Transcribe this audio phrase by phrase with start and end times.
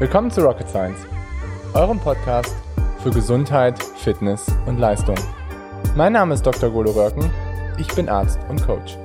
[0.00, 1.00] Willkommen zu Rocket Science,
[1.74, 2.54] eurem Podcast
[3.02, 5.16] für Gesundheit, Fitness und Leistung.
[5.96, 6.70] Mein Name ist Dr.
[6.70, 7.28] Golo Röcken,
[7.78, 8.96] ich bin Arzt und Coach.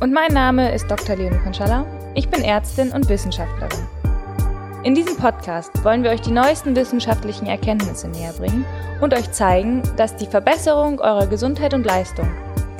[0.00, 1.14] Und mein Name ist Dr.
[1.14, 1.86] Leonie Konschalla,
[2.16, 3.86] ich bin Ärztin und Wissenschaftlerin.
[4.82, 8.64] In diesem Podcast wollen wir euch die neuesten wissenschaftlichen Erkenntnisse näher bringen
[9.00, 12.28] und euch zeigen, dass die Verbesserung eurer Gesundheit und Leistung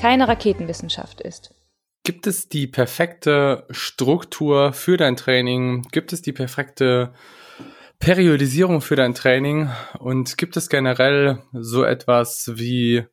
[0.00, 1.54] keine Raketenwissenschaft ist.
[2.02, 5.82] Gibt es die perfekte Struktur für dein Training?
[5.92, 7.14] Gibt es die perfekte
[8.04, 13.06] Periodisierung für dein Training und gibt es generell so etwas wie,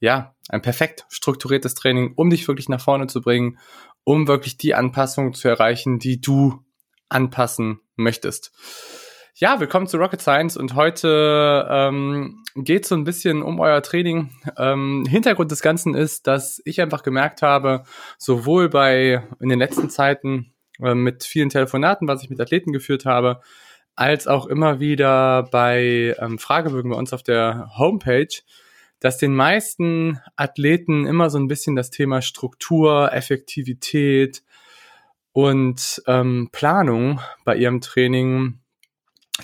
[0.00, 3.58] ja, ein perfekt strukturiertes Training, um dich wirklich nach vorne zu bringen,
[4.04, 6.64] um wirklich die Anpassung zu erreichen, die du
[7.10, 8.50] anpassen möchtest.
[9.34, 14.30] Ja, willkommen zu Rocket Science und heute ähm, geht so ein bisschen um euer Training.
[14.56, 17.84] Ähm, Hintergrund des Ganzen ist, dass ich einfach gemerkt habe,
[18.16, 23.04] sowohl bei in den letzten Zeiten äh, mit vielen Telefonaten, was ich mit Athleten geführt
[23.04, 23.42] habe,
[23.98, 28.28] als auch immer wieder bei ähm, Fragebögen bei uns auf der Homepage,
[29.00, 34.44] dass den meisten Athleten immer so ein bisschen das Thema Struktur, Effektivität
[35.32, 38.60] und ähm, Planung bei ihrem Training,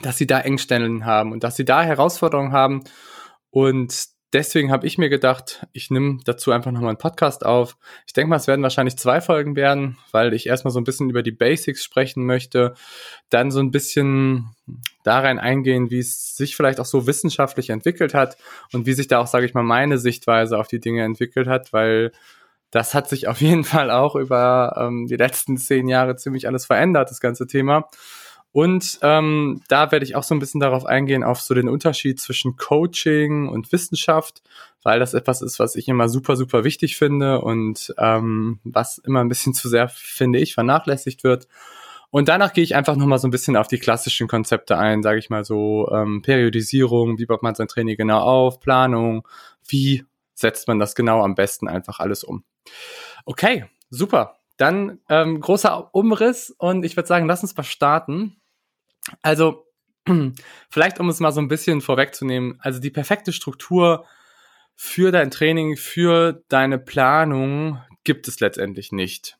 [0.02, 2.84] dass sie da Engstellen haben und dass sie da Herausforderungen haben.
[3.50, 7.76] Und deswegen habe ich mir gedacht, ich nehme dazu einfach nochmal einen Podcast auf.
[8.06, 11.08] Ich denke mal, es werden wahrscheinlich zwei Folgen werden, weil ich erstmal so ein bisschen
[11.08, 12.74] über die Basics sprechen möchte,
[13.30, 14.50] dann so ein bisschen
[15.04, 18.36] da rein eingehen, wie es sich vielleicht auch so wissenschaftlich entwickelt hat
[18.72, 21.72] und wie sich da auch, sage ich mal, meine Sichtweise auf die Dinge entwickelt hat,
[21.72, 22.10] weil
[22.72, 26.66] das hat sich auf jeden Fall auch über ähm, die letzten zehn Jahre ziemlich alles
[26.66, 27.88] verändert, das ganze Thema.
[28.54, 32.20] Und ähm, da werde ich auch so ein bisschen darauf eingehen, auf so den Unterschied
[32.20, 34.42] zwischen Coaching und Wissenschaft,
[34.84, 39.22] weil das etwas ist, was ich immer super, super wichtig finde und ähm, was immer
[39.22, 41.48] ein bisschen zu sehr, finde ich, vernachlässigt wird.
[42.10, 45.18] Und danach gehe ich einfach nochmal so ein bisschen auf die klassischen Konzepte ein, sage
[45.18, 49.26] ich mal so, ähm, Periodisierung, wie baut man sein Training genau auf, Planung,
[49.66, 52.44] wie setzt man das genau am besten einfach alles um.
[53.24, 54.36] Okay, super.
[54.58, 58.36] Dann ähm, großer Umriss und ich würde sagen, lass uns mal starten.
[59.22, 59.66] Also,
[60.70, 64.06] vielleicht um es mal so ein bisschen vorwegzunehmen, also die perfekte Struktur
[64.74, 69.38] für dein Training, für deine Planung gibt es letztendlich nicht.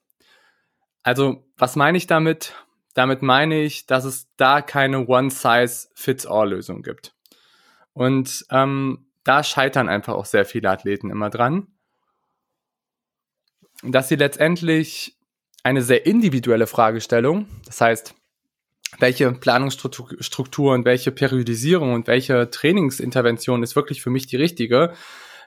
[1.03, 2.55] Also, was meine ich damit?
[2.95, 7.15] Damit meine ich, dass es da keine One-Size-Fits-All-Lösung gibt.
[7.93, 11.67] Und ähm, da scheitern einfach auch sehr viele Athleten immer dran,
[13.83, 15.19] dass sie letztendlich
[15.63, 18.15] eine sehr individuelle Fragestellung, das heißt,
[18.99, 24.93] welche Planungsstruktur und welche Periodisierung und welche Trainingsintervention ist wirklich für mich die richtige,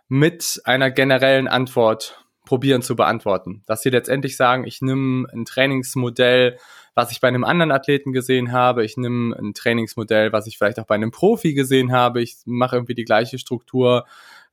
[0.08, 3.64] mit einer generellen Antwort probieren zu beantworten.
[3.66, 6.58] Dass sie letztendlich sagen, ich nehme ein Trainingsmodell,
[6.96, 10.80] was ich bei einem anderen Athleten gesehen habe, ich nehme ein Trainingsmodell, was ich vielleicht
[10.80, 14.06] auch bei einem Profi gesehen habe, ich mache irgendwie die gleiche Struktur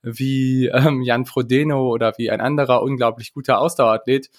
[0.03, 4.29] wie ähm, Jan Frodeno oder wie ein anderer unglaublich guter Ausdauerathlet.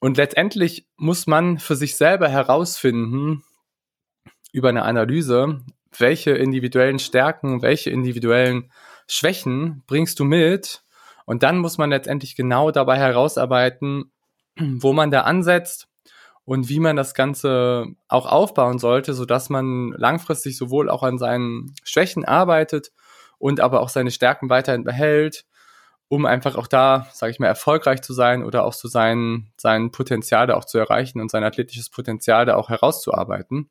[0.00, 3.42] Und letztendlich muss man für sich selber herausfinden,
[4.52, 5.60] über eine Analyse,
[5.96, 8.70] welche individuellen Stärken, welche individuellen
[9.06, 10.82] Schwächen bringst du mit.
[11.24, 14.12] Und dann muss man letztendlich genau dabei herausarbeiten,
[14.56, 15.88] wo man da ansetzt
[16.44, 21.18] und wie man das Ganze auch aufbauen sollte, so dass man langfristig sowohl auch an
[21.18, 22.90] seinen Schwächen arbeitet
[23.38, 25.44] und aber auch seine Stärken weiterhin behält,
[26.08, 29.90] um einfach auch da, sage ich mal, erfolgreich zu sein oder auch so sein, sein
[29.90, 33.68] Potenzial da auch zu erreichen und sein athletisches Potenzial da auch herauszuarbeiten.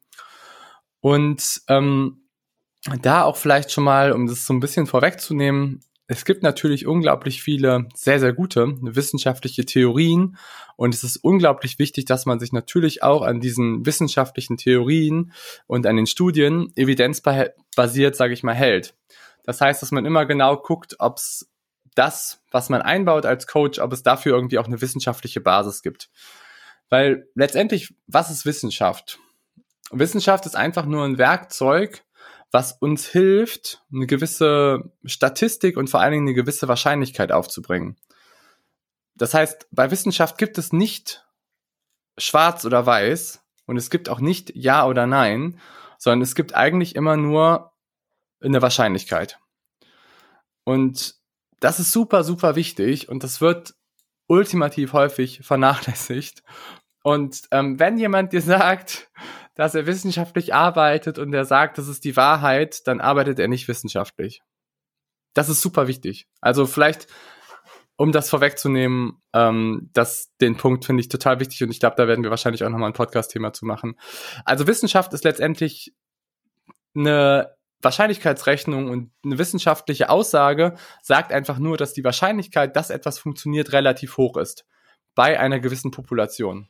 [1.07, 2.27] Und ähm,
[3.01, 7.41] da auch vielleicht schon mal, um das so ein bisschen vorwegzunehmen, es gibt natürlich unglaublich
[7.41, 10.35] viele sehr, sehr gute wissenschaftliche Theorien
[10.75, 15.31] und es ist unglaublich wichtig, dass man sich natürlich auch an diesen wissenschaftlichen Theorien
[15.65, 18.93] und an den Studien evidenzbasiert, sage ich mal, hält.
[19.45, 21.49] Das heißt, dass man immer genau guckt, ob es
[21.95, 26.09] das, was man einbaut als Coach, ob es dafür irgendwie auch eine wissenschaftliche Basis gibt.
[26.89, 29.19] Weil letztendlich, was ist Wissenschaft?
[29.91, 32.03] Wissenschaft ist einfach nur ein Werkzeug,
[32.51, 37.97] was uns hilft, eine gewisse Statistik und vor allen Dingen eine gewisse Wahrscheinlichkeit aufzubringen.
[39.15, 41.25] Das heißt, bei Wissenschaft gibt es nicht
[42.17, 45.59] schwarz oder weiß und es gibt auch nicht ja oder nein,
[45.97, 47.73] sondern es gibt eigentlich immer nur
[48.41, 49.39] eine Wahrscheinlichkeit.
[50.63, 51.15] Und
[51.59, 53.75] das ist super, super wichtig und das wird
[54.27, 56.43] ultimativ häufig vernachlässigt.
[57.03, 59.09] Und ähm, wenn jemand dir sagt,
[59.57, 63.67] dass er wissenschaftlich arbeitet und er sagt, das ist die Wahrheit, dann arbeitet er nicht
[63.67, 64.41] wissenschaftlich.
[65.33, 66.27] Das ist super wichtig.
[66.41, 67.07] Also vielleicht
[67.95, 72.07] um das vorwegzunehmen, ähm, das, den Punkt finde ich total wichtig und ich glaube, da
[72.07, 73.99] werden wir wahrscheinlich auch nochmal ein Podcast-Thema zu machen.
[74.45, 75.95] Also Wissenschaft ist letztendlich
[76.95, 83.73] eine Wahrscheinlichkeitsrechnung und eine wissenschaftliche Aussage sagt einfach nur, dass die Wahrscheinlichkeit, dass etwas funktioniert,
[83.73, 84.65] relativ hoch ist.
[85.15, 86.69] Bei einer gewissen Population.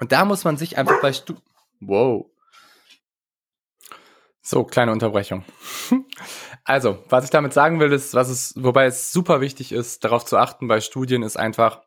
[0.00, 1.34] Und da muss man sich einfach bei Stu
[1.84, 2.30] Wow.
[4.40, 5.44] So, kleine Unterbrechung.
[6.64, 10.24] Also, was ich damit sagen will, ist, was es, wobei es super wichtig ist, darauf
[10.24, 11.82] zu achten bei Studien, ist einfach,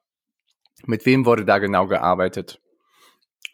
[0.85, 2.59] mit wem wurde da genau gearbeitet?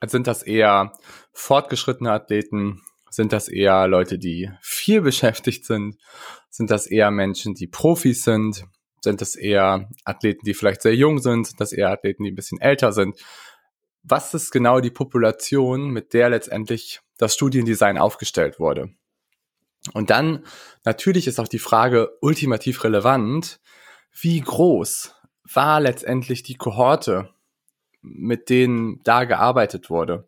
[0.04, 0.94] Sind das eher
[1.32, 2.82] fortgeschrittene Athleten?
[3.12, 5.96] Sind das eher Leute, die viel beschäftigt sind?
[6.50, 8.66] Sind das eher Menschen, die Profis sind?
[9.04, 11.46] Sind das eher Athleten, die vielleicht sehr jung sind?
[11.46, 13.16] Sind das eher Athleten, die ein bisschen älter sind?
[14.04, 18.90] Was ist genau die Population, mit der letztendlich das Studiendesign aufgestellt wurde?
[19.94, 20.46] Und dann
[20.84, 23.60] natürlich ist auch die Frage ultimativ relevant,
[24.12, 25.16] wie groß
[25.54, 27.30] war letztendlich die Kohorte,
[28.02, 30.28] mit denen da gearbeitet wurde.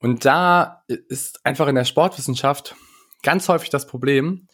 [0.00, 2.76] Und da ist einfach in der Sportwissenschaft
[3.22, 4.48] ganz häufig das Problem,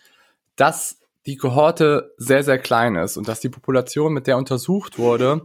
[0.57, 5.43] dass die Kohorte sehr, sehr klein ist und dass die Population, mit der untersucht wurde,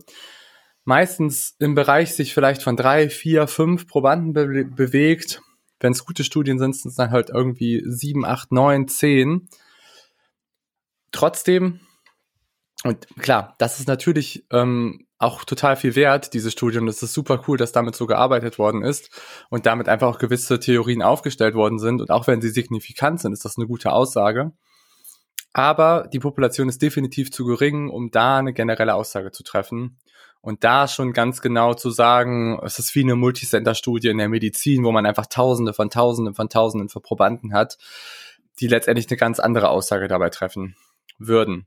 [0.85, 5.41] meistens im Bereich sich vielleicht von drei, vier, fünf Probanden be bewegt
[5.79, 9.49] wenn es gute Studien sind, sind es dann halt irgendwie sieben, acht, neun, zehn.
[11.11, 11.79] Trotzdem,
[12.83, 17.13] und klar, das ist natürlich ähm, auch total viel wert, diese Studie, und es ist
[17.13, 19.09] super cool, dass damit so gearbeitet worden ist
[19.49, 22.01] und damit einfach auch gewisse Theorien aufgestellt worden sind.
[22.01, 24.51] Und auch wenn sie signifikant sind, ist das eine gute Aussage.
[25.53, 29.99] Aber die Population ist definitiv zu gering, um da eine generelle Aussage zu treffen.
[30.45, 34.83] Und da schon ganz genau zu sagen, es ist wie eine Multicenter-Studie in der Medizin,
[34.83, 37.79] wo man einfach Tausende von Tausenden von Tausenden von Probanden hat,
[38.59, 40.75] die letztendlich eine ganz andere Aussage dabei treffen
[41.17, 41.65] würden.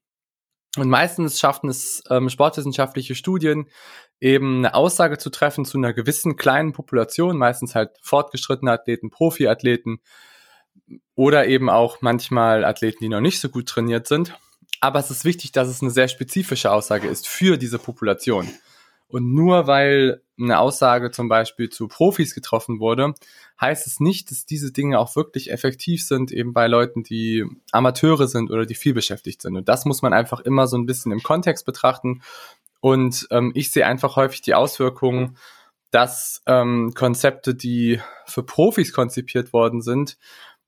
[0.76, 3.66] Und meistens schaffen es ähm, sportwissenschaftliche Studien
[4.20, 9.98] eben eine Aussage zu treffen zu einer gewissen kleinen Population, meistens halt fortgeschrittene Athleten, Profiathleten
[11.16, 14.38] oder eben auch manchmal Athleten, die noch nicht so gut trainiert sind.
[14.80, 18.48] Aber es ist wichtig, dass es eine sehr spezifische Aussage ist für diese Population.
[19.08, 23.14] Und nur weil eine Aussage zum Beispiel zu Profis getroffen wurde,
[23.60, 28.28] heißt es nicht, dass diese Dinge auch wirklich effektiv sind, eben bei Leuten, die Amateure
[28.28, 29.56] sind oder die viel beschäftigt sind.
[29.56, 32.22] Und das muss man einfach immer so ein bisschen im Kontext betrachten.
[32.80, 35.36] Und ähm, ich sehe einfach häufig die Auswirkungen,
[35.90, 40.18] dass ähm, Konzepte, die für Profis konzipiert worden sind,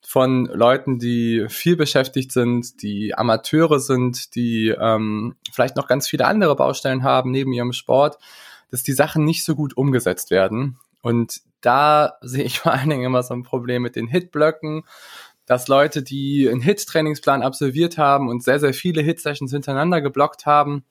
[0.02, 6.26] von Leuten, die viel beschäftigt sind, die Amateure sind, die ähm, vielleicht noch ganz viele
[6.26, 8.18] andere Baustellen haben neben ihrem Sport,
[8.70, 10.78] dass die Sachen nicht so gut umgesetzt werden.
[11.02, 14.84] Und da sehe ich vor allen Dingen immer so ein Problem mit den Hitblöcken,
[15.46, 20.84] dass Leute, die einen Hit-Trainingsplan absolviert haben und sehr, sehr viele Hit-Sessions hintereinander geblockt haben,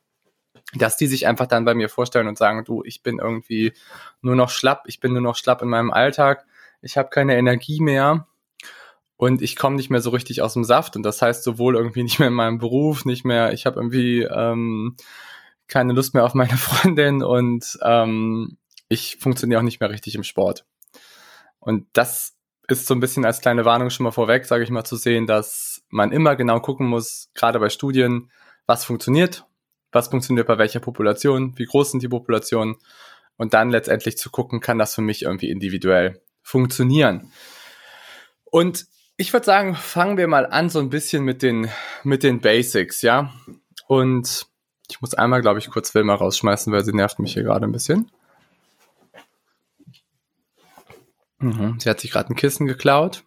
[0.75, 3.73] dass die sich einfach dann bei mir vorstellen und sagen, du, ich bin irgendwie
[4.21, 6.45] nur noch schlapp, ich bin nur noch schlapp in meinem Alltag,
[6.81, 8.27] ich habe keine Energie mehr
[9.19, 12.03] und ich komme nicht mehr so richtig aus dem Saft und das heißt sowohl irgendwie
[12.03, 14.95] nicht mehr in meinem Beruf, nicht mehr, ich habe irgendwie ähm,
[15.67, 18.57] keine Lust mehr auf meine Freundin und ähm,
[18.87, 20.65] ich funktioniere auch nicht mehr richtig im Sport.
[21.59, 22.37] Und das
[22.69, 25.27] ist so ein bisschen als kleine Warnung schon mal vorweg, sage ich mal, zu sehen,
[25.27, 28.31] dass man immer genau gucken muss, gerade bei Studien,
[28.67, 29.43] was funktioniert,
[29.91, 32.77] was funktioniert bei welcher Population, wie groß sind die Populationen
[33.35, 37.33] und dann letztendlich zu gucken, kann das für mich irgendwie individuell funktionieren.
[38.45, 38.87] Und
[39.19, 41.69] ich würde sagen, fangen wir mal an so ein bisschen mit den,
[42.05, 43.33] mit den Basics, ja.
[43.85, 44.47] Und
[44.89, 47.73] ich muss einmal, glaube ich, kurz Wilma rausschmeißen, weil sie nervt mich hier gerade ein
[47.73, 48.09] bisschen.
[51.39, 51.77] Mhm.
[51.81, 53.25] Sie hat sich gerade ein Kissen geklaut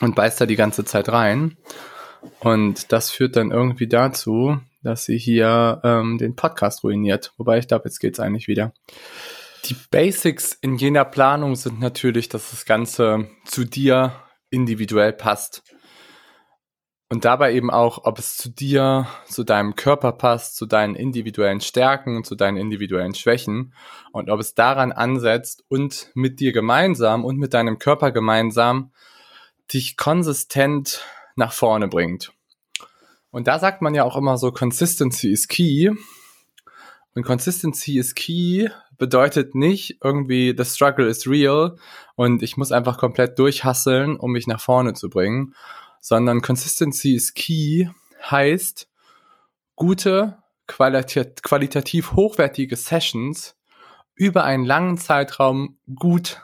[0.00, 1.58] und beißt da die ganze Zeit rein.
[2.40, 7.32] Und das führt dann irgendwie dazu, dass sie hier ähm, den Podcast ruiniert.
[7.36, 8.74] Wobei ich glaube, jetzt geht's eigentlich wieder.
[9.66, 14.12] Die Basics in jener Planung sind natürlich, dass das Ganze zu dir
[14.54, 15.62] individuell passt.
[17.10, 21.60] Und dabei eben auch, ob es zu dir, zu deinem Körper passt, zu deinen individuellen
[21.60, 23.74] Stärken, zu deinen individuellen Schwächen
[24.12, 28.92] und ob es daran ansetzt und mit dir gemeinsam und mit deinem Körper gemeinsam
[29.72, 31.04] dich konsistent
[31.36, 32.32] nach vorne bringt.
[33.30, 35.90] Und da sagt man ja auch immer so, Consistency is key.
[37.14, 41.76] Und Consistency is key bedeutet nicht irgendwie, the struggle is real
[42.16, 45.54] und ich muss einfach komplett durchhasseln, um mich nach vorne zu bringen,
[46.00, 47.88] sondern Consistency is key
[48.30, 48.88] heißt
[49.76, 53.56] gute, qualit qualitativ hochwertige Sessions
[54.14, 56.42] über einen langen Zeitraum gut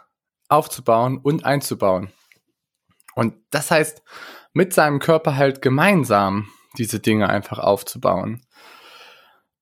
[0.48, 2.10] aufzubauen und einzubauen.
[3.14, 4.02] Und das heißt,
[4.52, 8.42] mit seinem Körper halt gemeinsam diese Dinge einfach aufzubauen.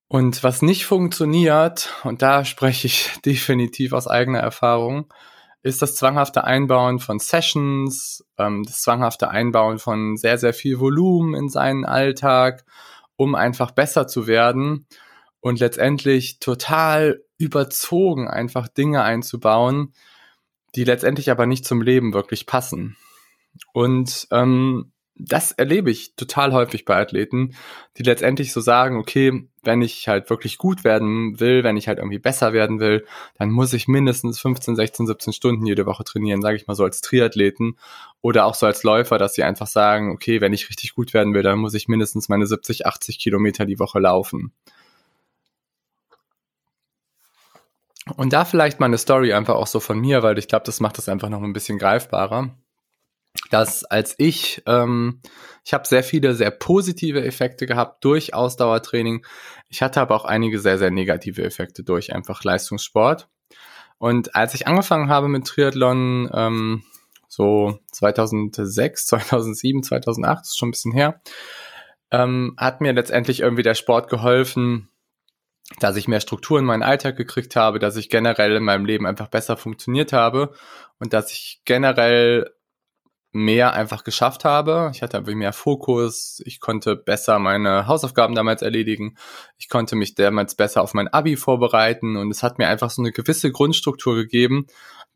[0.09, 5.13] Und was nicht funktioniert, und da spreche ich definitiv aus eigener Erfahrung,
[5.63, 11.35] ist das zwanghafte Einbauen von Sessions, ähm, das zwanghafte Einbauen von sehr, sehr viel Volumen
[11.35, 12.65] in seinen Alltag,
[13.17, 14.87] um einfach besser zu werden
[15.41, 19.93] und letztendlich total überzogen einfach Dinge einzubauen,
[20.75, 22.97] die letztendlich aber nicht zum Leben wirklich passen.
[23.73, 27.55] Und ähm, das erlebe ich total häufig bei Athleten,
[27.97, 31.99] die letztendlich so sagen, okay, wenn ich halt wirklich gut werden will, wenn ich halt
[31.99, 33.05] irgendwie besser werden will,
[33.37, 36.85] dann muss ich mindestens 15, 16, 17 Stunden jede Woche trainieren, sage ich mal so
[36.85, 37.77] als Triathleten
[38.21, 41.35] oder auch so als Läufer, dass sie einfach sagen, okay, wenn ich richtig gut werden
[41.35, 44.53] will, dann muss ich mindestens meine 70, 80 Kilometer die Woche laufen.
[48.17, 50.81] Und da vielleicht mal eine Story einfach auch so von mir, weil ich glaube, das
[50.81, 52.55] macht das einfach noch ein bisschen greifbarer
[53.51, 55.21] dass als ich, ähm,
[55.65, 59.25] ich habe sehr viele sehr positive Effekte gehabt durch Ausdauertraining.
[59.69, 63.29] Ich hatte aber auch einige sehr, sehr negative Effekte durch einfach Leistungssport.
[63.99, 66.85] Und als ich angefangen habe mit Triathlon, ähm,
[67.29, 71.21] so 2006, 2007, 2008, ist schon ein bisschen her,
[72.11, 74.89] ähm, hat mir letztendlich irgendwie der Sport geholfen,
[75.81, 79.07] dass ich mehr Struktur in meinen Alltag gekriegt habe, dass ich generell in meinem Leben
[79.07, 80.55] einfach besser funktioniert habe
[80.99, 82.51] und dass ich generell
[83.33, 84.91] mehr einfach geschafft habe.
[84.95, 89.17] Ich hatte einfach mehr Fokus, ich konnte besser meine Hausaufgaben damals erledigen,
[89.59, 92.17] ich konnte mich damals besser auf mein Abi vorbereiten.
[92.17, 94.67] Und es hat mir einfach so eine gewisse Grundstruktur gegeben,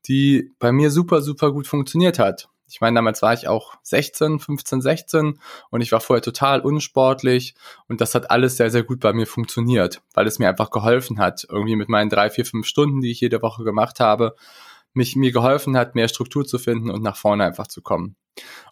[0.06, 2.48] die bei mir super, super gut funktioniert hat.
[2.68, 5.38] Ich meine, damals war ich auch 16, 15, 16
[5.70, 7.54] und ich war vorher total unsportlich.
[7.86, 11.18] Und das hat alles sehr, sehr gut bei mir funktioniert, weil es mir einfach geholfen
[11.18, 14.36] hat, irgendwie mit meinen drei, vier, fünf Stunden, die ich jede Woche gemacht habe,
[14.94, 18.16] mich mir geholfen hat, mehr Struktur zu finden und nach vorne einfach zu kommen.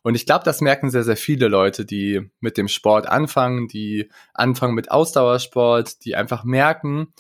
[0.02, 4.10] Und ich glaube, das merken sehr, sehr viele Leute, die mit dem Sport anfangen, die
[4.32, 7.12] anfangen mit Ausdauersport, die einfach merken,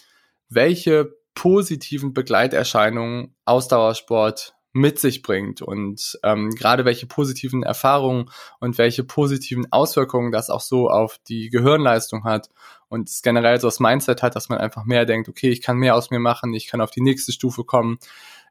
[0.48, 8.30] welche positiven Begleiterscheinungen Ausdauersport mit sich bringt und ähm, gerade welche positiven Erfahrungen
[8.60, 12.50] und welche positiven Auswirkungen das auch so auf die Gehirnleistung hat
[12.88, 15.96] und generell so das Mindset hat, dass man einfach mehr denkt, okay, ich kann mehr
[15.96, 17.98] aus mir machen, ich kann auf die nächste Stufe kommen,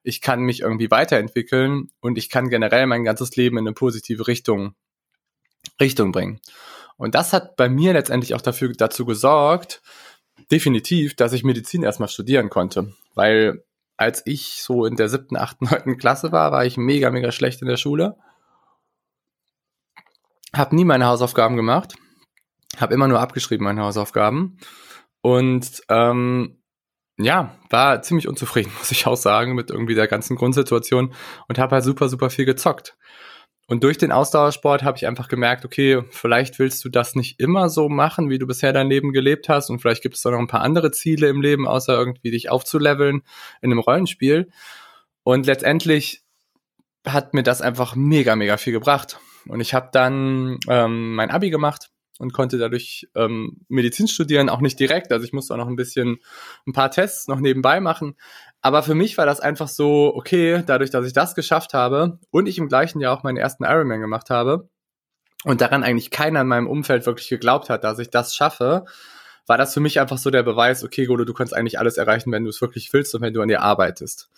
[0.04, 4.28] ich kann mich irgendwie weiterentwickeln und ich kann generell mein ganzes Leben in eine positive
[4.28, 4.76] Richtung,
[5.80, 6.40] Richtung bringen.
[6.98, 9.82] Und das hat bei mir letztendlich auch dafür, dazu gesorgt,
[10.52, 12.94] definitiv, dass ich Medizin erstmal studieren konnte.
[13.16, 13.64] Weil
[13.98, 17.62] als ich so in der siebten, achten, neunten Klasse war, war ich mega, mega schlecht
[17.62, 18.18] in der Schule.
[20.54, 21.96] Hab nie meine Hausaufgaben gemacht.
[22.78, 24.58] Hab immer nur abgeschrieben meine Hausaufgaben.
[25.22, 26.59] Und ähm,
[27.20, 31.14] ja, war ziemlich unzufrieden, muss ich auch sagen, mit irgendwie der ganzen Grundsituation
[31.48, 32.96] und habe halt super, super viel gezockt.
[33.68, 37.70] Und durch den Ausdauersport habe ich einfach gemerkt, okay, vielleicht willst du das nicht immer
[37.70, 40.40] so machen, wie du bisher dein Leben gelebt hast und vielleicht gibt es da noch
[40.40, 43.22] ein paar andere Ziele im Leben, außer irgendwie dich aufzuleveln
[43.62, 44.50] in einem Rollenspiel.
[45.24, 46.24] Und letztendlich
[47.06, 49.20] hat mir das einfach mega, mega viel gebracht.
[49.48, 54.60] Und ich habe dann ähm, mein Abi gemacht und konnte dadurch ähm, Medizin studieren, auch
[54.60, 55.12] nicht direkt.
[55.12, 56.18] Also ich musste auch noch ein bisschen
[56.68, 58.16] ein paar Tests noch nebenbei machen.
[58.62, 62.48] Aber für mich war das einfach so, okay, dadurch, dass ich das geschafft habe und
[62.48, 64.70] ich im gleichen Jahr auch meinen ersten Ironman gemacht habe
[65.46, 68.84] und daran eigentlich keiner in meinem Umfeld wirklich geglaubt hat, dass ich das schaffe,
[69.48, 72.32] war das für mich einfach so der Beweis, okay, Golo, du kannst eigentlich alles erreichen,
[72.34, 74.30] wenn du es wirklich willst und wenn du an dir arbeitest.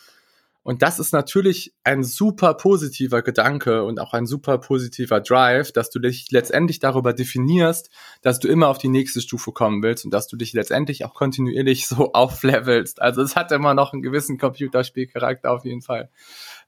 [0.63, 5.89] Und das ist natürlich ein super positiver Gedanke und auch ein super positiver Drive, dass
[5.89, 7.89] du dich letztendlich darüber definierst,
[8.21, 11.15] dass du immer auf die nächste Stufe kommen willst und dass du dich letztendlich auch
[11.15, 13.01] kontinuierlich so auflevelst.
[13.01, 16.11] Also es hat immer noch einen gewissen Computerspielcharakter auf jeden Fall.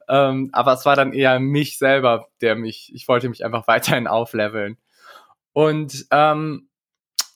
[0.10, 4.08] Ähm, aber es war dann eher mich selber, der mich, ich wollte mich einfach weiterhin
[4.08, 4.78] aufleveln.
[5.54, 6.68] Und ähm,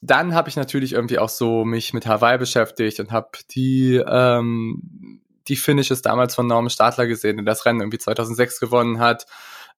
[0.01, 4.81] dann habe ich natürlich irgendwie auch so mich mit Hawaii beschäftigt und habe die ähm,
[5.47, 9.25] die Finishes damals von Norman Stadler gesehen, der das Rennen irgendwie 2006 gewonnen hat.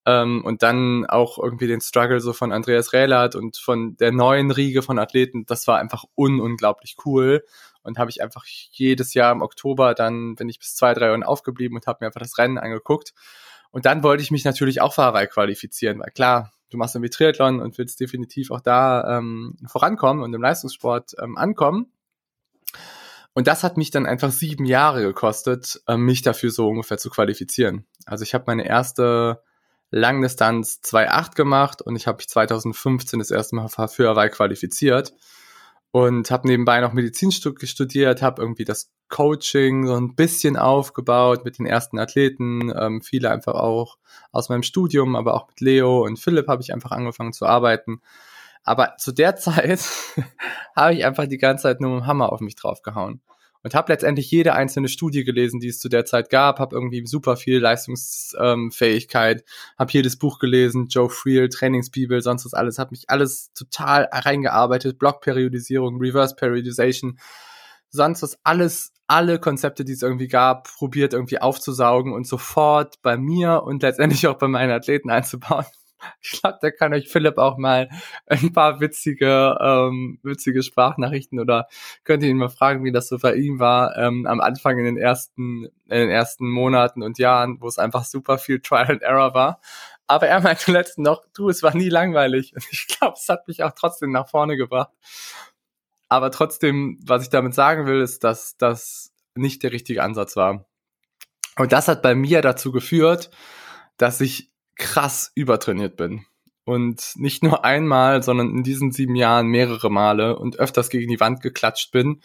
[0.06, 4.52] Ähm, und dann auch irgendwie den Struggle so von Andreas Rehlert und von der neuen
[4.52, 5.46] Riege von Athleten.
[5.46, 7.44] Das war einfach un unglaublich cool.
[7.84, 11.28] Und habe ich einfach jedes Jahr im Oktober, dann bin ich bis zwei, drei Uhr
[11.28, 13.14] aufgeblieben und habe mir einfach das Rennen angeguckt.
[13.72, 17.10] Und dann wollte ich mich natürlich auch für Hawaii qualifizieren, weil klar, du machst irgendwie
[17.10, 21.92] Triathlon und willst definitiv auch da ähm, vorankommen und im Leistungssport ähm, ankommen.
[23.34, 27.10] Und das hat mich dann einfach sieben Jahre gekostet, äh, mich dafür so ungefähr zu
[27.10, 27.86] qualifizieren.
[28.06, 29.42] Also ich habe meine erste
[29.92, 35.14] Langdistanz 2.8 gemacht und ich habe mich 2015 das erste Mal für Hawaii qualifiziert
[35.92, 41.58] und habe nebenbei noch Medizin studiert, habe irgendwie das Coaching so ein bisschen aufgebaut mit
[41.58, 43.98] den ersten Athleten, ähm, viele einfach auch
[44.32, 48.02] aus meinem Studium, aber auch mit Leo und Philipp habe ich einfach angefangen zu arbeiten
[48.70, 49.84] Aber zu der Zeit
[50.76, 53.20] habe ich einfach die ganze Zeit nur mit dem Hammer auf mich draufgehauen.
[53.64, 57.04] Und habe letztendlich jede einzelne Studie gelesen, die es zu der Zeit gab, habe irgendwie
[57.08, 59.44] super viel Leistungsfähigkeit,
[59.78, 65.00] habe jedes Buch gelesen, Joe Friel, Trainingsbibel, sonst was alles, habe mich alles total reingearbeitet,
[65.00, 67.18] Blockperiodisierung, Reverse Periodization,
[67.90, 73.18] sonst was alles, alle Konzepte, die es irgendwie gab, probiert irgendwie aufzusaugen und sofort bei
[73.18, 75.66] mir und letztendlich auch bei meinen Athleten einzubauen.
[76.22, 77.90] Ich glaube, da kann euch Philipp auch mal
[78.28, 81.68] ein paar witzige, ähm, witzige Sprachnachrichten oder
[82.04, 84.86] könnt ihr ihn mal fragen, wie das so bei ihm war ähm, am Anfang in
[84.86, 89.02] den ersten, in den ersten Monaten und Jahren, wo es einfach super viel Trial and
[89.02, 89.62] Error war.
[90.08, 92.54] Aber er meinte letztens noch, du, es war nie langweilig.
[92.56, 94.92] Und ich glaube, es hat mich auch trotzdem nach vorne gebracht.
[96.10, 100.66] Aber trotzdem, was ich damit sagen will, ist, dass das nicht der richtige Ansatz war.
[101.58, 103.30] Und das hat bei mir dazu geführt,
[103.98, 106.26] dass ich krass übertrainiert bin.
[106.64, 111.20] Und nicht nur einmal, sondern in diesen sieben Jahren mehrere Male und öfters gegen die
[111.20, 112.22] Wand geklatscht bin.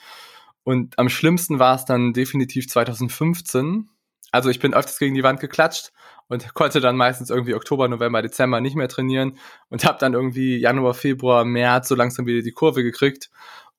[0.63, 3.91] Und am schlimmsten war es dann definitiv 2015.
[4.33, 5.93] Also ich bin öfters gegen die Wand geklatscht
[6.29, 10.57] und konnte dann meistens irgendwie Oktober, November, Dezember nicht mehr trainieren und habe dann irgendwie
[10.57, 13.31] Januar, Februar, März so langsam wieder die Kurve gekriegt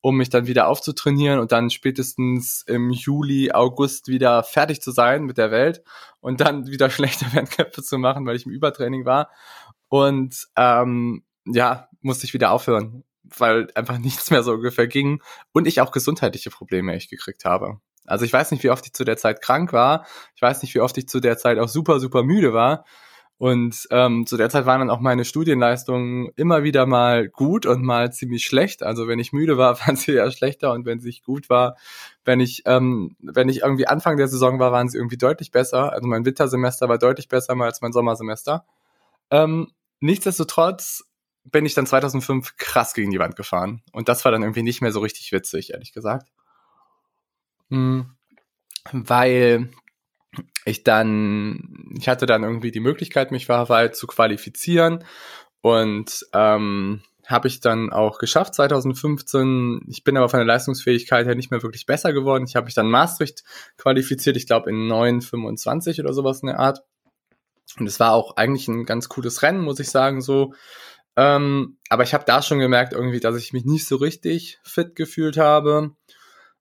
[0.06, 5.24] um mich dann wieder aufzutrainieren und dann spätestens im Juli, August wieder fertig zu sein
[5.24, 5.82] mit der Welt
[6.20, 9.32] und dann wieder schlechte Wettkämpfe zu machen, weil ich im Übertraining war.
[9.90, 15.66] Und ähm, ja, musste ich wieder aufhören, weil einfach nichts mehr so ungefähr ging und
[15.66, 17.80] ich auch gesundheitliche Probleme echt gekriegt habe.
[18.06, 20.06] Also ich weiß nicht, wie oft ich zu der Zeit krank war.
[20.36, 22.86] Ich weiß nicht, wie oft ich zu der Zeit auch super, super müde war.
[23.38, 27.84] Und ähm, zu der Zeit waren dann auch meine Studienleistungen immer wieder mal gut und
[27.84, 28.82] mal ziemlich schlecht.
[28.82, 31.76] Also wenn ich müde war, waren sie eher schlechter und wenn sie gut war,
[32.24, 35.92] wenn ich ähm, wenn ich irgendwie Anfang der Saison war, waren sie irgendwie deutlich besser.
[35.92, 38.66] Also mein Wintersemester war deutlich besser mal als mein Sommersemester.
[39.32, 41.04] Ähm, nichtsdestotrotz
[41.44, 44.82] bin ich dann 2005 krass gegen die Wand gefahren und das war dann irgendwie nicht
[44.82, 46.30] mehr so richtig witzig, ehrlich gesagt.
[47.70, 48.16] Hm,
[48.92, 49.70] weil
[50.66, 55.04] ich dann, ich hatte dann irgendwie die Möglichkeit, mich für Hawaii zu qualifizieren
[55.62, 59.82] und ähm, habe ich dann auch geschafft 2015.
[59.88, 62.46] Ich bin aber von der Leistungsfähigkeit her nicht mehr wirklich besser geworden.
[62.48, 63.44] Ich habe mich dann Maastricht
[63.78, 66.84] qualifiziert, ich glaube in 9,25 oder sowas in der Art.
[67.80, 70.54] Und es war auch eigentlich ein ganz cooles Rennen, muss ich sagen, so.
[71.18, 74.96] Ähm, aber ich habe da schon gemerkt irgendwie, dass ich mich nicht so richtig fit
[74.96, 75.96] gefühlt habe.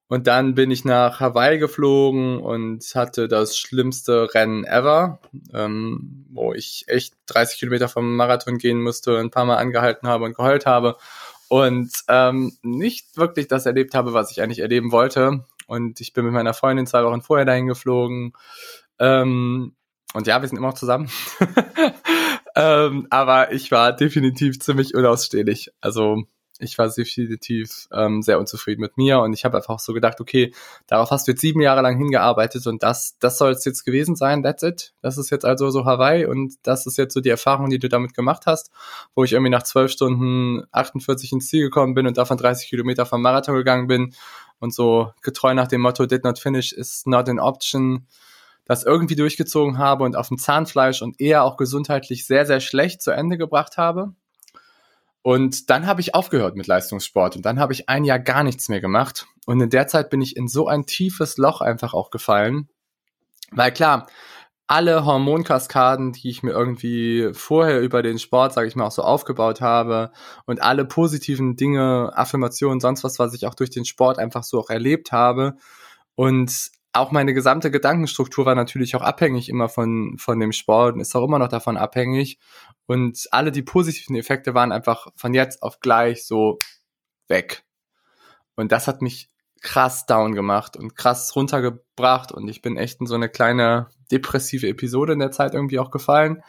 [0.08, 5.18] Und dann bin ich nach Hawaii geflogen und hatte das schlimmste Rennen ever,
[5.52, 10.24] ähm, wo ich echt 30 Kilometer vom Marathon gehen musste, ein paar Mal angehalten habe
[10.24, 10.96] und geheult habe
[11.48, 15.44] und ähm, nicht wirklich das erlebt habe, was ich eigentlich erleben wollte.
[15.66, 18.34] Und ich bin mit meiner Freundin zwei Wochen vorher dahin geflogen.
[18.98, 19.74] Ähm,
[20.12, 21.10] und ja, wir sind immer noch zusammen.
[22.56, 25.72] ähm, aber ich war definitiv ziemlich unausstehlich.
[25.80, 26.24] Also
[26.60, 30.54] ich war definitiv ähm, sehr unzufrieden mit mir und ich habe einfach so gedacht, okay,
[30.86, 34.14] darauf hast du jetzt sieben Jahre lang hingearbeitet und das, das soll es jetzt gewesen
[34.14, 34.94] sein, that's it.
[35.02, 37.88] Das ist jetzt also so Hawaii und das ist jetzt so die Erfahrung, die du
[37.88, 38.70] damit gemacht hast,
[39.14, 43.04] wo ich irgendwie nach zwölf Stunden 48 ins Ziel gekommen bin und davon 30 Kilometer
[43.04, 44.14] vom Marathon gegangen bin
[44.60, 48.06] und so getreu nach dem Motto did not finish is not an option
[48.66, 53.02] das irgendwie durchgezogen habe und auf dem Zahnfleisch und eher auch gesundheitlich sehr, sehr schlecht
[53.02, 54.14] zu Ende gebracht habe
[55.26, 58.68] und dann habe ich aufgehört mit Leistungssport und dann habe ich ein Jahr gar nichts
[58.68, 59.26] mehr gemacht.
[59.46, 62.68] Und in der Zeit bin ich in so ein tiefes Loch einfach auch gefallen.
[63.50, 64.06] Weil klar,
[64.66, 69.00] alle Hormonkaskaden, die ich mir irgendwie vorher über den Sport, sage ich mal, auch so
[69.00, 70.12] aufgebaut habe
[70.44, 74.60] und alle positiven Dinge, Affirmationen, sonst was, was ich auch durch den Sport einfach so
[74.60, 75.56] auch erlebt habe
[76.16, 81.00] und auch meine gesamte Gedankenstruktur war natürlich auch abhängig immer von, von dem Sport und
[81.00, 82.38] ist auch immer noch davon abhängig.
[82.86, 86.58] Und alle die positiven Effekte waren einfach von jetzt auf gleich so
[87.26, 87.64] weg.
[88.54, 89.30] Und das hat mich
[89.60, 94.68] krass down gemacht und krass runtergebracht und ich bin echt in so eine kleine depressive
[94.68, 96.42] Episode in der Zeit irgendwie auch gefallen.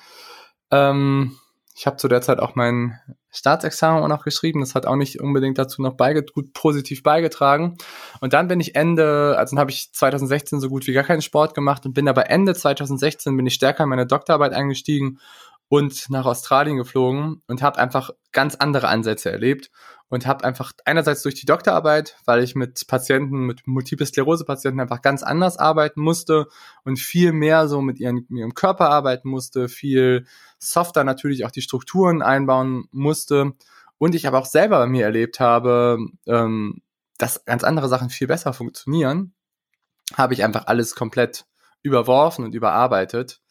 [0.70, 1.38] Ähm,
[1.76, 3.00] ich habe zu der Zeit auch mein
[3.36, 4.62] Staatsexamen auch noch geschrieben.
[4.62, 7.78] Das hat auch nicht unbedingt dazu noch beige gut positiv beigetragen.
[8.22, 11.22] Und dann bin ich Ende, also dann habe ich 2016 so gut wie gar keinen
[11.22, 15.20] Sport gemacht und bin aber Ende 2016 bin ich stärker in meine Doktorarbeit eingestiegen
[15.68, 19.72] und nach Australien geflogen und habe einfach ganz andere Ansätze erlebt
[20.10, 24.80] und habe einfach einerseits durch die Doktorarbeit, weil ich mit Patienten, mit Multiple Sklerose Patienten
[24.80, 26.48] einfach ganz anders arbeiten musste
[26.84, 30.26] und viel mehr so mit ihren, mit ihrem Körper arbeiten musste, viel
[30.60, 33.54] softer natürlich auch die Strukturen einbauen musste.
[33.98, 36.82] Und ich aber auch selber bei mir erlebt habe, ähm,
[37.18, 39.34] dass ganz andere Sachen viel besser funktionieren,
[40.16, 41.46] habe ich einfach alles komplett
[41.82, 43.42] überworfen und überarbeitet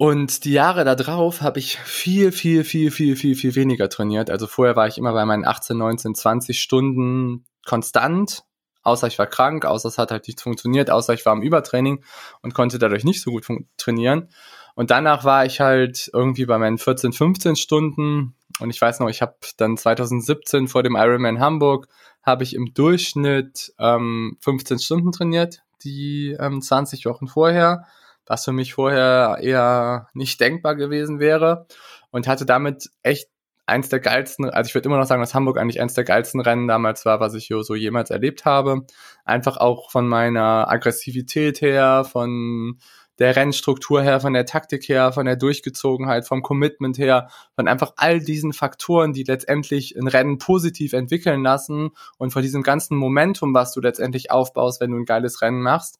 [0.00, 4.30] Und die Jahre da drauf habe ich viel, viel, viel, viel, viel, viel weniger trainiert.
[4.30, 8.44] Also vorher war ich immer bei meinen 18, 19, 20 Stunden konstant,
[8.82, 12.02] außer ich war krank, außer es hat halt nicht funktioniert, außer ich war im Übertraining
[12.40, 14.30] und konnte dadurch nicht so gut trainieren.
[14.74, 18.34] Und danach war ich halt irgendwie bei meinen 14, 15 Stunden.
[18.58, 21.88] Und ich weiß noch, ich habe dann 2017 vor dem Ironman Hamburg,
[22.22, 27.84] habe ich im Durchschnitt ähm, 15 Stunden trainiert, die ähm, 20 Wochen vorher
[28.30, 31.66] was für mich vorher eher nicht denkbar gewesen wäre
[32.12, 33.28] und hatte damit echt
[33.66, 36.40] eins der geilsten, also ich würde immer noch sagen, dass Hamburg eigentlich eins der geilsten
[36.40, 38.86] Rennen damals war, was ich so jemals erlebt habe.
[39.24, 42.78] Einfach auch von meiner Aggressivität her, von
[43.18, 47.94] der Rennstruktur her, von der Taktik her, von der Durchgezogenheit, vom Commitment her, von einfach
[47.96, 53.54] all diesen Faktoren, die letztendlich ein Rennen positiv entwickeln lassen und von diesem ganzen Momentum,
[53.54, 55.98] was du letztendlich aufbaust, wenn du ein geiles Rennen machst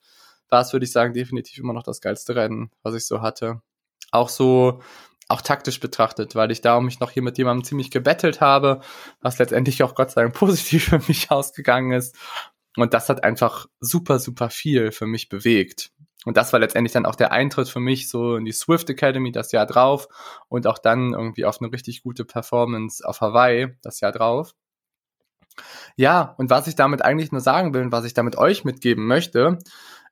[0.50, 3.62] war es, würde ich sagen, definitiv immer noch das geilste Rennen, was ich so hatte.
[4.10, 4.80] Auch so,
[5.28, 8.80] auch taktisch betrachtet, weil ich da mich noch hier mit jemandem ziemlich gebettelt habe,
[9.20, 12.16] was letztendlich auch Gott sei Dank positiv für mich ausgegangen ist.
[12.76, 15.92] Und das hat einfach super, super viel für mich bewegt.
[16.26, 19.32] Und das war letztendlich dann auch der Eintritt für mich so in die Swift Academy
[19.32, 20.08] das Jahr drauf
[20.48, 24.54] und auch dann irgendwie auf eine richtig gute Performance auf Hawaii das Jahr drauf.
[25.96, 29.06] Ja, und was ich damit eigentlich nur sagen will und was ich damit euch mitgeben
[29.06, 29.58] möchte,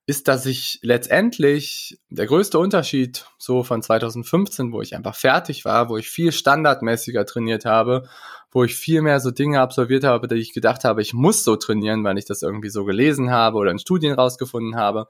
[0.09, 5.91] ist, dass ich letztendlich der größte Unterschied so von 2015, wo ich einfach fertig war,
[5.91, 8.09] wo ich viel standardmäßiger trainiert habe,
[8.51, 11.57] wo ich viel mehr so Dinge absolviert habe, die ich gedacht habe, ich muss so
[11.57, 15.09] trainieren, weil ich das irgendwie so gelesen habe oder in Studien rausgefunden habe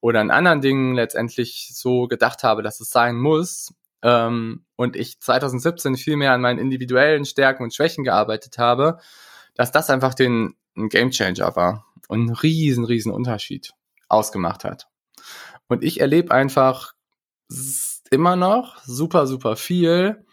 [0.00, 3.74] oder in anderen Dingen letztendlich so gedacht habe, dass es sein muss.
[4.00, 8.96] Ähm, und ich 2017 viel mehr an meinen individuellen Stärken und Schwächen gearbeitet habe,
[9.54, 13.74] dass das einfach den ein Game Changer war und ein riesen, riesen Unterschied
[14.08, 14.88] ausgemacht hat.
[15.68, 16.92] Und ich erlebe einfach
[18.10, 20.24] immer noch super, super viel,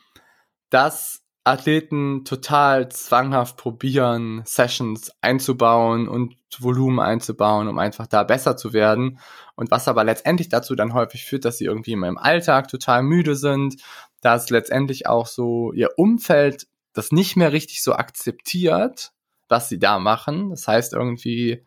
[0.69, 8.73] dass Athleten total zwanghaft probieren, Sessions einzubauen und Volumen einzubauen, um einfach da besser zu
[8.73, 9.19] werden.
[9.55, 13.03] Und was aber letztendlich dazu dann häufig führt, dass sie irgendwie in meinem Alltag total
[13.03, 13.75] müde sind,
[14.21, 19.11] dass letztendlich auch so ihr Umfeld das nicht mehr richtig so akzeptiert,
[19.47, 20.49] was sie da machen.
[20.49, 21.63] Das heißt irgendwie,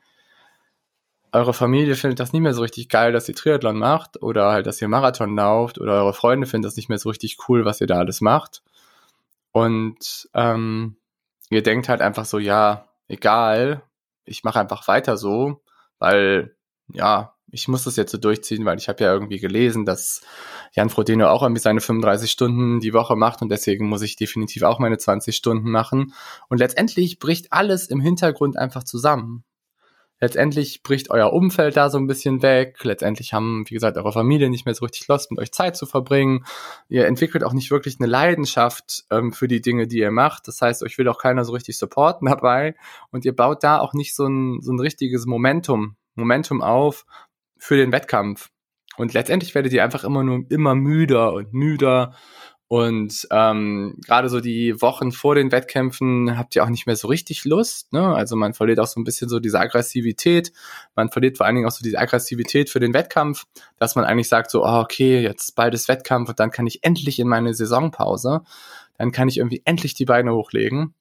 [1.32, 4.66] eure Familie findet das nicht mehr so richtig geil, dass ihr Triathlon macht oder halt,
[4.66, 7.80] dass ihr Marathon lauft oder eure Freunde finden das nicht mehr so richtig cool, was
[7.80, 8.62] ihr da alles macht.
[9.52, 10.96] Und ähm,
[11.50, 13.82] ihr denkt halt einfach so, ja, egal,
[14.24, 15.62] ich mache einfach weiter so,
[15.98, 16.54] weil
[16.92, 20.22] ja, ich muss das jetzt so durchziehen, weil ich habe ja irgendwie gelesen, dass
[20.72, 24.62] Jan Frodeno auch irgendwie seine 35 Stunden die Woche macht und deswegen muss ich definitiv
[24.62, 26.12] auch meine 20 Stunden machen.
[26.48, 29.44] Und letztendlich bricht alles im Hintergrund einfach zusammen.
[30.20, 32.82] Letztendlich bricht euer Umfeld da so ein bisschen weg.
[32.82, 35.86] Letztendlich haben, wie gesagt, eure Familie nicht mehr so richtig Lust, mit euch Zeit zu
[35.86, 36.44] verbringen.
[36.88, 40.48] Ihr entwickelt auch nicht wirklich eine Leidenschaft ähm, für die Dinge, die ihr macht.
[40.48, 42.74] Das heißt, euch will auch keiner so richtig supporten dabei.
[43.10, 47.06] Und ihr baut da auch nicht so ein, so ein richtiges Momentum, Momentum auf
[47.56, 48.50] für den Wettkampf.
[48.96, 52.14] Und letztendlich werdet ihr einfach immer nur immer müder und müder
[52.68, 57.08] und ähm, gerade so die Wochen vor den Wettkämpfen habt ihr auch nicht mehr so
[57.08, 57.94] richtig Lust.
[57.94, 58.14] Ne?
[58.14, 60.52] Also man verliert auch so ein bisschen so diese Aggressivität.
[60.94, 63.46] Man verliert vor allen Dingen auch so diese Aggressivität für den Wettkampf,
[63.78, 66.84] dass man eigentlich sagt so, oh, okay, jetzt bald ist Wettkampf und dann kann ich
[66.84, 68.42] endlich in meine Saisonpause.
[68.98, 70.92] Dann kann ich irgendwie endlich die Beine hochlegen.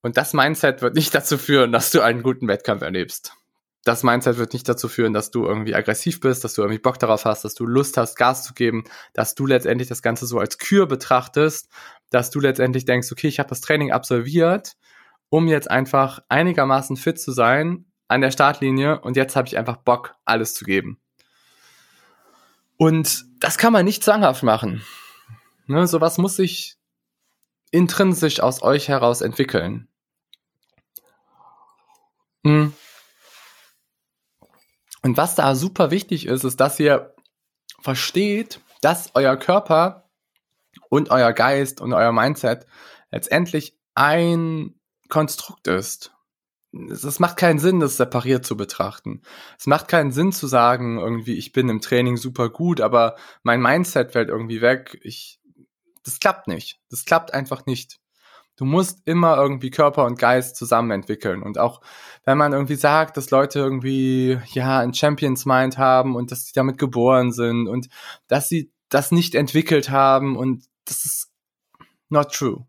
[0.00, 3.36] Und das Mindset wird nicht dazu führen, dass du einen guten Wettkampf erlebst
[3.84, 6.98] das Mindset wird nicht dazu führen, dass du irgendwie aggressiv bist, dass du irgendwie Bock
[6.98, 10.38] darauf hast, dass du Lust hast, Gas zu geben, dass du letztendlich das Ganze so
[10.38, 11.68] als Kür betrachtest,
[12.10, 14.76] dass du letztendlich denkst, okay, ich habe das Training absolviert,
[15.30, 19.76] um jetzt einfach einigermaßen fit zu sein an der Startlinie und jetzt habe ich einfach
[19.76, 21.00] Bock, alles zu geben.
[22.76, 24.82] Und das kann man nicht zwanghaft machen.
[25.66, 26.76] Ne, sowas muss sich
[27.70, 29.88] intrinsisch aus euch heraus entwickeln.
[32.44, 32.74] Hm.
[35.02, 37.14] Und was da super wichtig ist, ist, dass ihr
[37.80, 40.08] versteht, dass euer Körper
[40.88, 42.66] und euer Geist und euer Mindset
[43.10, 44.74] letztendlich ein
[45.08, 46.12] Konstrukt ist.
[46.90, 49.20] Es macht keinen Sinn, das separiert zu betrachten.
[49.58, 53.60] Es macht keinen Sinn zu sagen, irgendwie, ich bin im Training super gut, aber mein
[53.60, 54.98] Mindset fällt irgendwie weg.
[55.02, 55.38] Ich,
[56.04, 56.80] das klappt nicht.
[56.88, 58.00] Das klappt einfach nicht
[58.56, 61.42] du musst immer irgendwie Körper und Geist zusammen entwickeln.
[61.42, 61.80] Und auch
[62.24, 66.52] wenn man irgendwie sagt, dass Leute irgendwie, ja, ein Champions Mind haben und dass sie
[66.54, 67.88] damit geboren sind und
[68.28, 71.32] dass sie das nicht entwickelt haben und das ist
[72.08, 72.66] not true.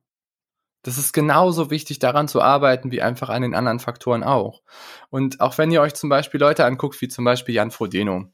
[0.84, 4.62] Das ist genauso wichtig, daran zu arbeiten, wie einfach an den anderen Faktoren auch.
[5.10, 8.26] Und auch wenn ihr euch zum Beispiel Leute anguckt, wie zum Beispiel Jan Frodeno.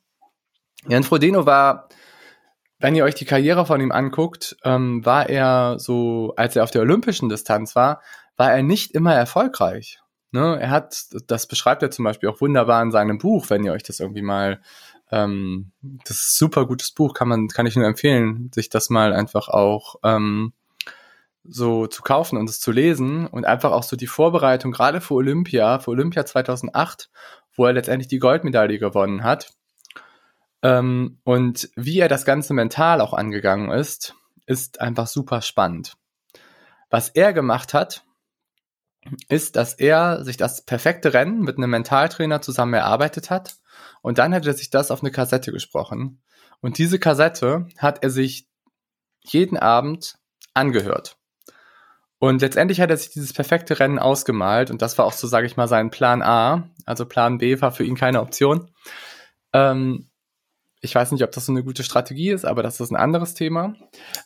[0.87, 1.89] Jan Frodeno war
[2.79, 6.71] wenn ihr euch die Karriere von ihm anguckt, ähm, war er so, als er auf
[6.71, 8.01] der olympischen Distanz war,
[8.37, 9.99] war er nicht immer erfolgreich.
[10.31, 10.57] Ne?
[10.59, 13.83] Er hat, das beschreibt er zum Beispiel auch wunderbar in seinem Buch, wenn ihr euch
[13.83, 14.61] das irgendwie mal,
[15.11, 18.89] ähm, das ist ein super gutes Buch, kann man, kann ich nur empfehlen, sich das
[18.89, 20.53] mal einfach auch ähm,
[21.43, 25.15] so zu kaufen und es zu lesen und einfach auch so die Vorbereitung gerade für
[25.15, 27.09] Olympia, für Olympia 2008,
[27.55, 29.51] wo er letztendlich die Goldmedaille gewonnen hat.
[30.61, 35.95] Ähm, und wie er das Ganze mental auch angegangen ist, ist einfach super spannend.
[36.89, 38.03] Was er gemacht hat,
[39.29, 43.57] ist, dass er sich das perfekte Rennen mit einem Mentaltrainer zusammen erarbeitet hat
[44.01, 46.21] und dann hat er sich das auf eine Kassette gesprochen.
[46.61, 48.49] Und diese Kassette hat er sich
[49.21, 50.17] jeden Abend
[50.53, 51.17] angehört.
[52.17, 55.47] Und letztendlich hat er sich dieses perfekte Rennen ausgemalt und das war auch so, sage
[55.47, 56.69] ich mal, sein Plan A.
[56.85, 58.69] Also Plan B war für ihn keine Option.
[59.53, 60.08] Ähm,
[60.81, 63.33] ich weiß nicht, ob das so eine gute Strategie ist, aber das ist ein anderes
[63.33, 63.75] Thema.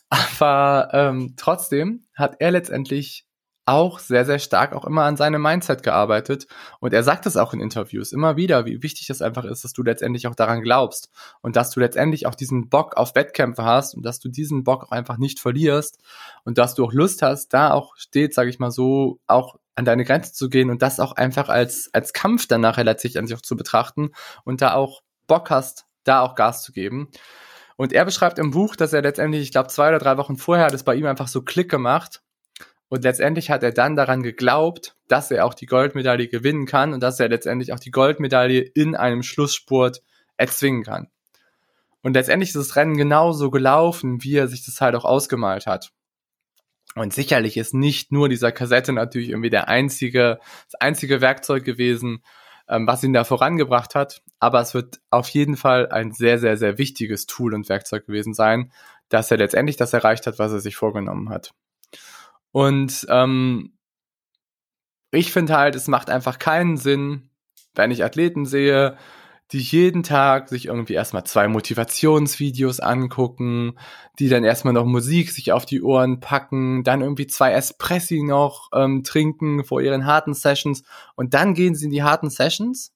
[0.08, 3.26] Aber ähm, trotzdem hat er letztendlich
[3.66, 6.46] auch sehr, sehr stark auch immer an seinem Mindset gearbeitet.
[6.80, 9.72] Und er sagt es auch in Interviews immer wieder, wie wichtig es einfach ist, dass
[9.72, 11.08] du letztendlich auch daran glaubst
[11.40, 14.84] und dass du letztendlich auch diesen Bock auf Wettkämpfe hast und dass du diesen Bock
[14.84, 15.98] auch einfach nicht verlierst
[16.44, 19.84] und dass du auch Lust hast, da auch steht, sage ich mal so, auch an
[19.84, 23.26] deine Grenze zu gehen und das auch einfach als, als Kampf dann nachher letztlich an
[23.26, 24.10] sich auch zu betrachten
[24.44, 27.08] und da auch Bock hast, da auch Gas zu geben.
[27.76, 30.66] Und er beschreibt im Buch, dass er letztendlich, ich glaube, zwei oder drei Wochen vorher
[30.66, 32.22] hat es bei ihm einfach so Klick gemacht
[32.88, 37.02] und letztendlich hat er dann daran geglaubt, dass er auch die Goldmedaille gewinnen kann und
[37.02, 40.02] dass er letztendlich auch die Goldmedaille in einem Schlussspurt
[40.36, 41.08] erzwingen kann.
[42.02, 45.90] Und letztendlich ist das Rennen genauso gelaufen, wie er sich das halt auch ausgemalt hat.
[46.94, 50.38] Und sicherlich ist nicht nur dieser Kassette natürlich irgendwie der einzige,
[50.70, 52.22] das einzige Werkzeug gewesen,
[52.68, 54.22] ähm, was ihn da vorangebracht hat.
[54.38, 58.34] Aber es wird auf jeden Fall ein sehr, sehr, sehr wichtiges Tool und Werkzeug gewesen
[58.34, 58.72] sein,
[59.08, 61.52] dass er letztendlich das erreicht hat, was er sich vorgenommen hat.
[62.52, 63.72] Und ähm,
[65.10, 67.30] ich finde halt, es macht einfach keinen Sinn,
[67.74, 68.96] wenn ich Athleten sehe,
[69.52, 73.78] die jeden Tag sich irgendwie erstmal zwei Motivationsvideos angucken,
[74.18, 78.70] die dann erstmal noch Musik sich auf die Ohren packen, dann irgendwie zwei Espressi noch
[78.74, 80.82] ähm, trinken vor ihren harten Sessions
[81.14, 82.92] und dann gehen sie in die harten Sessions.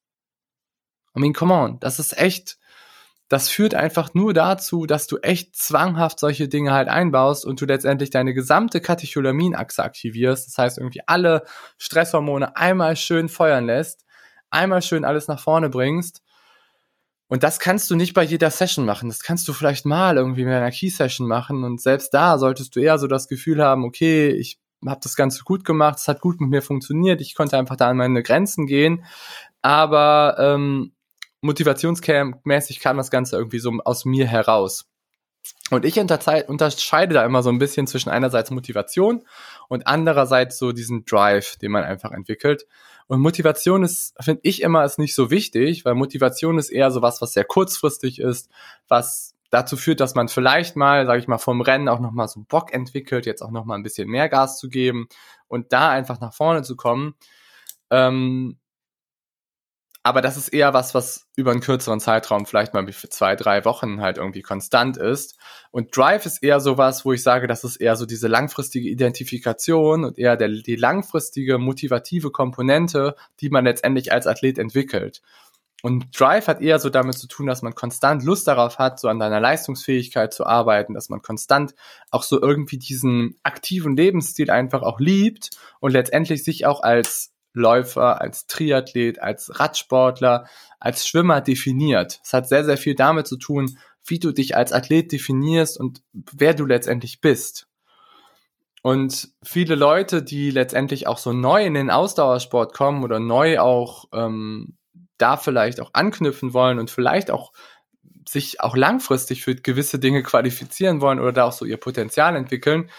[1.17, 2.59] I mean, come on, das ist echt,
[3.29, 7.67] das führt einfach nur dazu, dass du echt zwanghaft solche Dinge halt einbaust und du
[7.67, 10.49] letztendlich deine gesamte Katecholaminachse aktivierst.
[10.49, 11.45] Das heißt, irgendwie alle
[11.77, 14.07] Stresshormone einmal schön feuern lässt,
[14.51, 16.23] einmal schön alles nach vorne bringst.
[17.29, 19.09] Und das kannst du nicht bei jeder Session machen.
[19.09, 21.63] Das kannst du vielleicht mal irgendwie mit einer Key-Session machen.
[21.63, 25.45] Und selbst da solltest du eher so das Gefühl haben, okay, ich habe das Ganze
[25.45, 28.67] gut gemacht, es hat gut mit mir funktioniert, ich konnte einfach da an meine Grenzen
[28.67, 29.05] gehen.
[29.61, 30.93] Aber ähm,
[31.41, 34.87] motivationsmäßig kam das Ganze irgendwie so aus mir heraus.
[35.71, 39.25] Und ich unterscheide da immer so ein bisschen zwischen einerseits Motivation
[39.69, 42.67] und andererseits so diesen Drive, den man einfach entwickelt.
[43.09, 47.03] Und Motivation ist, finde ich immer, ist nicht so wichtig, weil Motivation ist eher so
[47.03, 48.51] was, was sehr kurzfristig ist,
[48.87, 52.45] was dazu führt, dass man vielleicht mal, sage ich mal, vom Rennen auch nochmal so
[52.47, 55.09] Bock entwickelt, jetzt auch nochmal ein bisschen mehr Gas zu geben
[55.49, 57.15] und da einfach nach vorne zu kommen.
[57.91, 58.59] Ähm,
[60.03, 63.65] aber das ist eher was, was über einen kürzeren Zeitraum, vielleicht mal für zwei, drei
[63.65, 65.37] Wochen halt irgendwie konstant ist.
[65.71, 70.05] Und Drive ist eher sowas, wo ich sage, das ist eher so diese langfristige Identifikation
[70.05, 75.21] und eher der, die langfristige motivative Komponente, die man letztendlich als Athlet entwickelt.
[75.83, 79.09] Und Drive hat eher so damit zu tun, dass man konstant Lust darauf hat, so
[79.09, 81.75] an deiner Leistungsfähigkeit zu arbeiten, dass man konstant
[82.11, 88.21] auch so irgendwie diesen aktiven Lebensstil einfach auch liebt und letztendlich sich auch als Läufer,
[88.21, 90.47] als Triathlet, als Radsportler,
[90.81, 92.21] als Schwimmer definiert.
[92.25, 96.03] Es hat sehr, sehr viel damit zu tun, wie du dich als Athlet definierst und
[96.13, 97.67] wer du letztendlich bist.
[98.83, 104.07] Und viele Leute, die letztendlich auch so neu in den Ausdauersport kommen oder neu auch
[104.13, 104.79] ähm,
[105.19, 107.53] da vielleicht auch anknüpfen wollen und vielleicht auch
[108.29, 112.91] sich auch langfristig für gewisse Dinge qualifizieren wollen oder da auch so ihr Potenzial entwickeln,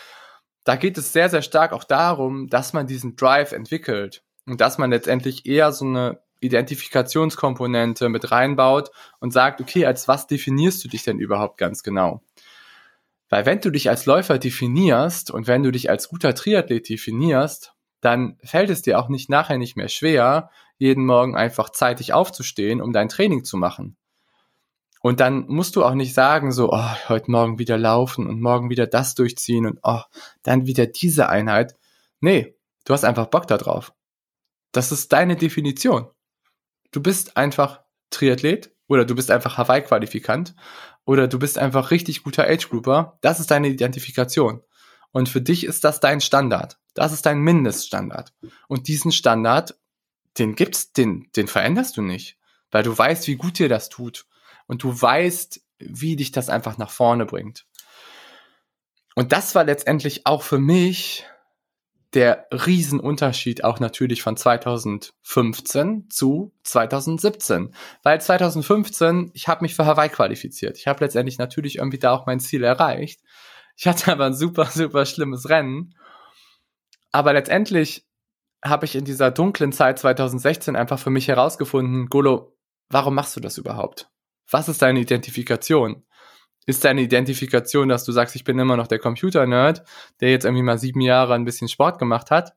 [0.63, 4.24] da geht es sehr, sehr stark auch darum, dass man diesen Drive entwickelt.
[4.45, 10.28] Und dass man letztendlich eher so eine Identifikationskomponente mit reinbaut und sagt, okay, als was
[10.28, 12.21] definierst du dich denn überhaupt ganz genau?
[13.30, 17.73] Weil wenn du dich als Läufer definierst und wenn du dich als guter Triathlet definierst,
[18.02, 22.82] dann fällt es dir auch nicht nachher nicht mehr schwer, jeden Morgen einfach zeitig aufzustehen,
[22.82, 23.97] um dein Training zu machen.
[25.02, 28.69] Und dann musst du auch nicht sagen, so, oh, heute Morgen wieder laufen und morgen
[28.69, 30.02] wieder das durchziehen und oh,
[30.43, 31.75] dann wieder diese Einheit.
[32.19, 33.93] Nee, du hast einfach Bock da drauf.
[34.71, 36.10] Das ist deine Definition.
[36.91, 40.55] Du bist einfach Triathlet, Oder du bist einfach Hawaii-Qualifikant.
[41.05, 43.19] Oder du bist einfach richtig guter Age-Grouper.
[43.21, 44.63] Das ist deine Identifikation.
[45.12, 46.79] Und für dich ist das dein Standard.
[46.93, 48.34] Das ist dein Mindeststandard.
[48.67, 49.75] Und diesen Standard,
[50.38, 52.38] den gibt's, den, den veränderst du nicht.
[52.71, 54.25] Weil du weißt, wie gut dir das tut.
[54.67, 57.65] Und du weißt, wie dich das einfach nach vorne bringt.
[59.15, 61.25] Und das war letztendlich auch für mich
[62.13, 67.74] der Riesenunterschied auch natürlich von 2015 zu 2017.
[68.02, 70.78] Weil 2015, ich habe mich für Hawaii qualifiziert.
[70.78, 73.22] Ich habe letztendlich natürlich irgendwie da auch mein Ziel erreicht.
[73.78, 75.95] Ich hatte aber ein super, super schlimmes Rennen.
[77.12, 78.06] Aber letztendlich
[78.63, 82.58] habe ich in dieser dunklen Zeit 2016 einfach für mich herausgefunden, Golo,
[82.89, 84.10] warum machst du das überhaupt?
[84.50, 86.04] Was ist deine Identifikation?
[86.69, 89.84] Ist deine Identifikation, dass du sagst, ich bin immer noch der Computer-Nerd,
[90.21, 92.53] der jetzt irgendwie mal sieben Jahre ein bisschen Sport gemacht hat?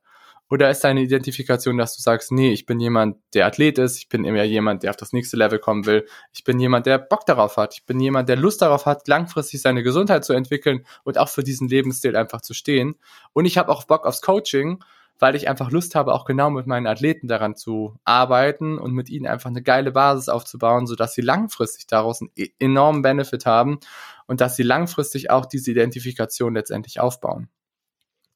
[0.50, 4.10] Oder ist deine Identifikation, dass du sagst, nee, ich bin jemand, der Athlet ist, ich
[4.10, 7.24] bin immer jemand, der auf das nächste Level kommen will, ich bin jemand, der Bock
[7.24, 11.16] darauf hat, ich bin jemand, der Lust darauf hat, langfristig seine Gesundheit zu entwickeln und
[11.16, 12.96] auch für diesen Lebensstil einfach zu stehen.
[13.32, 14.84] Und ich habe auch Bock aufs Coaching
[15.18, 19.08] weil ich einfach Lust habe, auch genau mit meinen Athleten daran zu arbeiten und mit
[19.08, 23.78] ihnen einfach eine geile Basis aufzubauen, sodass sie langfristig daraus einen e-, enormen Benefit haben
[24.26, 27.48] und dass sie langfristig auch diese Identifikation letztendlich aufbauen.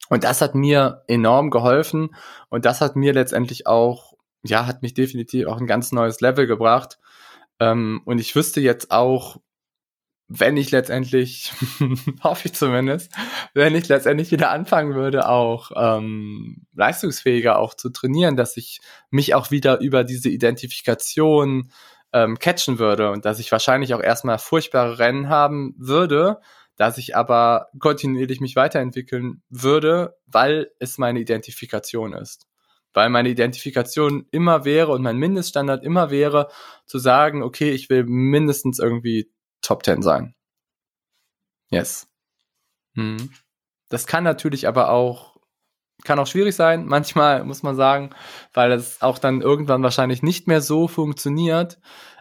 [0.09, 2.15] Und das hat mir enorm geholfen
[2.49, 6.47] und das hat mir letztendlich auch, ja, hat mich definitiv auch ein ganz neues Level
[6.47, 6.99] gebracht.
[7.59, 9.41] Ähm, und ich wüsste jetzt auch,
[10.29, 11.53] wenn ich letztendlich,
[12.23, 13.12] hoffe ich zumindest,
[13.55, 19.35] wenn ich letztendlich wieder anfangen würde, auch ähm, leistungsfähiger auch zu trainieren, dass ich mich
[19.35, 21.71] auch wieder über diese Identifikation
[22.12, 26.41] ähm, catchen würde und dass ich wahrscheinlich auch erstmal furchtbare Rennen haben würde,
[26.77, 32.47] dass ich aber kontinuierlich mich weiterentwickeln würde, weil es meine Identifikation ist.
[32.93, 36.49] Weil meine Identifikation immer wäre und mein Mindeststandard immer wäre,
[36.87, 39.31] zu sagen, okay, ich will mindestens irgendwie
[39.67, 40.35] Top 10 sein.
[41.71, 42.07] Yes.
[42.95, 43.31] Hm.
[43.89, 45.37] Das kann natürlich aber auch,
[46.05, 48.11] kann auch schwierig sein, manchmal muss man sagen,
[48.53, 51.81] weil es auch dann irgendwann wahrscheinlich nicht mehr so funktioniert,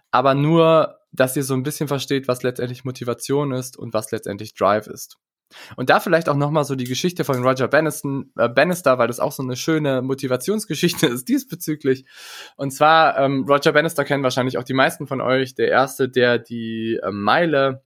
[0.10, 4.56] aber nur, dass ihr so ein bisschen versteht, was letztendlich Motivation ist und was letztendlich
[4.56, 5.18] Drive ist.
[5.76, 9.20] Und da vielleicht auch nochmal so die Geschichte von Roger Banniston, äh, Bannister, weil das
[9.20, 12.06] auch so eine schöne Motivationsgeschichte ist diesbezüglich.
[12.56, 15.56] Und zwar, ähm, Roger Bannister kennen wahrscheinlich auch die meisten von euch.
[15.56, 17.84] Der erste, der die äh, Meile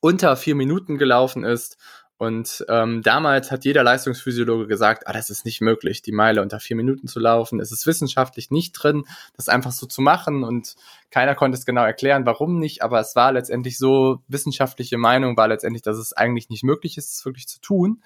[0.00, 1.76] unter vier Minuten gelaufen ist
[2.16, 6.60] und ähm, damals hat jeder Leistungsphysiologe gesagt, ah, das ist nicht möglich, die Meile unter
[6.60, 7.58] vier Minuten zu laufen.
[7.58, 9.04] Es ist wissenschaftlich nicht drin,
[9.36, 10.44] das einfach so zu machen.
[10.44, 10.76] Und
[11.10, 12.82] keiner konnte es genau erklären, warum nicht.
[12.82, 17.12] Aber es war letztendlich so, wissenschaftliche Meinung war letztendlich, dass es eigentlich nicht möglich ist,
[17.12, 18.02] es wirklich zu tun.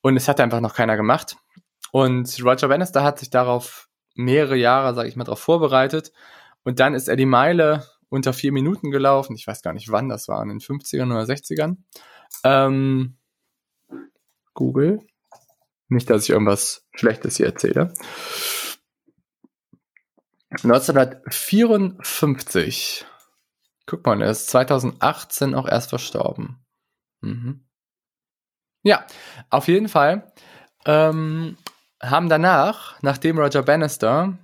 [0.00, 1.36] Und es hat einfach noch keiner gemacht.
[1.92, 6.10] Und Roger Bannister hat sich darauf mehrere Jahre, sage ich mal, darauf vorbereitet.
[6.64, 9.36] Und dann ist er die Meile unter vier Minuten gelaufen.
[9.36, 11.76] Ich weiß gar nicht, wann das war, in den 50ern oder 60ern.
[12.44, 13.16] Ähm,
[14.56, 15.06] Google.
[15.88, 17.94] Nicht, dass ich irgendwas Schlechtes hier erzähle.
[20.50, 23.06] 1954.
[23.86, 26.66] Guck mal, er ist 2018 auch erst verstorben.
[27.20, 27.64] Mhm.
[28.82, 29.06] Ja,
[29.50, 30.32] auf jeden Fall
[30.86, 31.56] ähm,
[32.02, 34.36] haben danach, nachdem Roger Bannister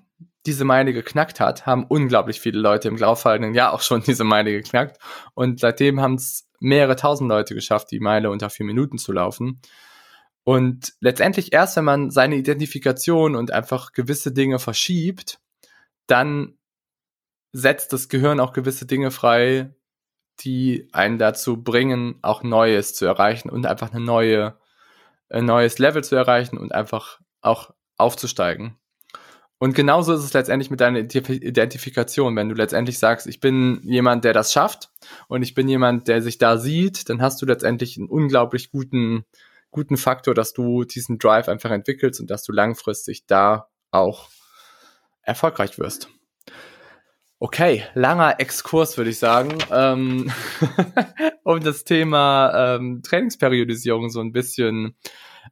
[0.46, 4.52] diese Meile geknackt hat, haben unglaublich viele Leute im laufenden Jahr auch schon diese Meile
[4.52, 4.98] geknackt.
[5.34, 9.60] Und seitdem haben es mehrere tausend Leute geschafft, die Meile unter vier Minuten zu laufen.
[10.44, 15.38] Und letztendlich erst, wenn man seine Identifikation und einfach gewisse Dinge verschiebt,
[16.06, 16.58] dann
[17.52, 19.74] setzt das Gehirn auch gewisse Dinge frei,
[20.40, 24.58] die einen dazu bringen, auch Neues zu erreichen und einfach eine neue,
[25.28, 28.78] ein neues Level zu erreichen und einfach auch aufzusteigen.
[29.58, 32.34] Und genauso ist es letztendlich mit deiner Identifikation.
[32.34, 34.90] Wenn du letztendlich sagst, ich bin jemand, der das schafft
[35.28, 39.24] und ich bin jemand, der sich da sieht, dann hast du letztendlich einen unglaublich guten
[39.72, 44.28] guten Faktor, dass du diesen Drive einfach entwickelst und dass du langfristig da auch
[45.22, 46.08] erfolgreich wirst.
[47.40, 50.30] Okay, langer Exkurs würde ich sagen, ähm,
[51.42, 54.94] um das Thema ähm, Trainingsperiodisierung so ein bisschen,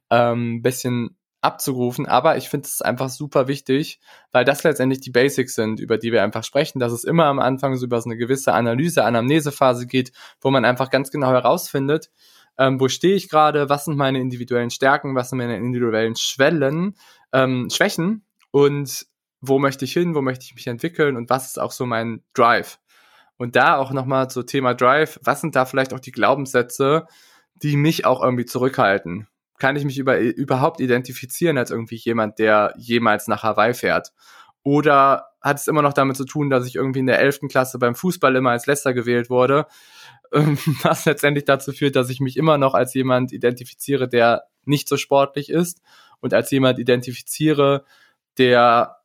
[0.09, 2.05] ähm, bisschen abzurufen.
[2.05, 3.99] Aber ich finde es einfach super wichtig,
[4.31, 7.39] weil das letztendlich die Basics sind, über die wir einfach sprechen, dass es immer am
[7.39, 12.09] Anfang so über so eine gewisse Analyse, Anamnesephase geht, wo man einfach ganz genau herausfindet,
[12.61, 16.95] ähm, wo stehe ich gerade, was sind meine individuellen Stärken, was sind meine individuellen Schwellen,
[17.33, 19.07] ähm, Schwächen und
[19.39, 22.21] wo möchte ich hin, wo möchte ich mich entwickeln und was ist auch so mein
[22.35, 22.77] Drive.
[23.37, 27.07] Und da auch nochmal zum Thema Drive, was sind da vielleicht auch die Glaubenssätze,
[27.55, 29.27] die mich auch irgendwie zurückhalten?
[29.57, 34.13] Kann ich mich über, überhaupt identifizieren als irgendwie jemand, der jemals nach Hawaii fährt?
[34.61, 37.39] Oder hat es immer noch damit zu tun, dass ich irgendwie in der 11.
[37.49, 39.65] Klasse beim Fußball immer als Letzter gewählt wurde,
[40.31, 44.87] ähm, was letztendlich dazu führt, dass ich mich immer noch als jemand identifiziere, der nicht
[44.87, 45.81] so sportlich ist
[46.19, 47.85] und als jemand identifiziere,
[48.37, 48.97] der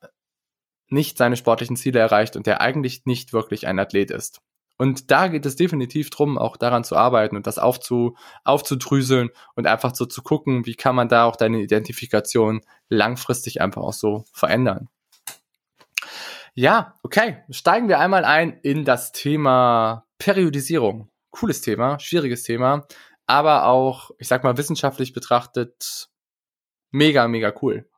[0.89, 4.41] nicht seine sportlichen Ziele erreicht und der eigentlich nicht wirklich ein Athlet ist.
[4.79, 9.67] Und da geht es definitiv drum, auch daran zu arbeiten und das aufzu, aufzudrüseln und
[9.67, 14.25] einfach so zu gucken, wie kann man da auch deine Identifikation langfristig einfach auch so
[14.33, 14.89] verändern.
[16.55, 17.43] Ja, okay.
[17.51, 21.09] Steigen wir einmal ein in das Thema Periodisierung.
[21.39, 22.87] Cooles Thema, schwieriges Thema,
[23.27, 26.09] aber auch, ich sag mal, wissenschaftlich betrachtet
[26.91, 27.89] mega, mega cool.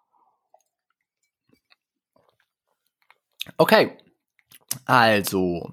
[3.57, 3.97] Okay,
[4.85, 5.73] also,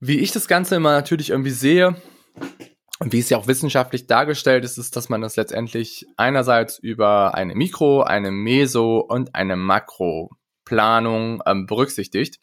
[0.00, 1.96] wie ich das Ganze immer natürlich irgendwie sehe,
[3.00, 7.34] und wie es ja auch wissenschaftlich dargestellt ist, ist, dass man das letztendlich einerseits über
[7.34, 12.38] eine Mikro-, eine Meso- und eine Makroplanung ähm, berücksichtigt.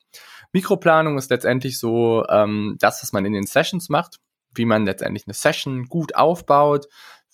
[0.54, 4.20] Mikroplanung ist letztendlich so ähm, das, was man in den Sessions macht,
[4.54, 6.88] wie man letztendlich eine Session gut aufbaut,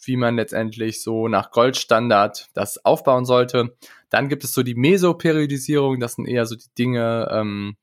[0.06, 3.76] wie man letztendlich so nach Goldstandard das aufbauen sollte.
[4.10, 7.78] Dann gibt es so die Mesoperiodisierung, das sind eher so die Dinge, ähm,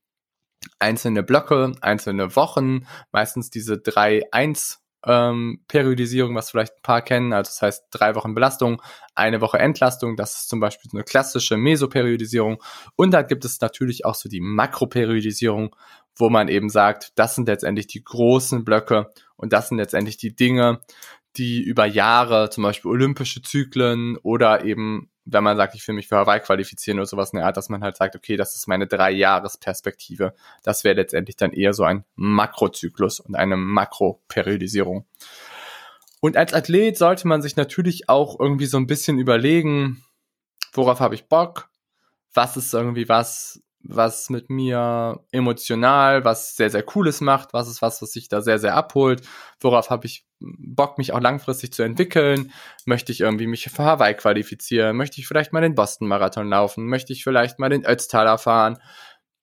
[0.79, 7.33] einzelne Blöcke, einzelne Wochen, meistens diese 3-1 ähm, Periodisierung, was vielleicht ein paar kennen.
[7.33, 8.81] Also das heißt drei Wochen Belastung,
[9.15, 10.15] eine Woche Entlastung.
[10.15, 12.61] Das ist zum Beispiel eine klassische Mesoperiodisierung.
[12.95, 15.75] Und dann gibt es natürlich auch so die Makroperiodisierung,
[16.15, 20.35] wo man eben sagt, das sind letztendlich die großen Blöcke und das sind letztendlich die
[20.35, 20.81] Dinge,
[21.37, 26.07] die über Jahre, zum Beispiel olympische Zyklen oder eben, wenn man sagt, ich will mich
[26.07, 28.67] für Hawaii qualifizieren oder sowas in der Art, dass man halt sagt, okay, das ist
[28.67, 30.33] meine Drei-Jahres-Perspektive.
[30.63, 35.05] Das wäre letztendlich dann eher so ein Makrozyklus und eine Makroperiodisierung.
[36.21, 40.03] Und als Athlet sollte man sich natürlich auch irgendwie so ein bisschen überlegen,
[40.73, 41.69] worauf habe ich Bock?
[42.33, 47.81] Was ist irgendwie was, was mit mir emotional, was sehr, sehr Cooles macht, was ist
[47.81, 49.21] was, was sich da sehr, sehr abholt,
[49.59, 52.51] worauf habe ich Bock, mich auch langfristig zu entwickeln,
[52.85, 57.13] möchte ich irgendwie mich für Hawaii qualifizieren, möchte ich vielleicht mal den Boston-Marathon laufen, möchte
[57.13, 58.79] ich vielleicht mal den Ötztaler fahren,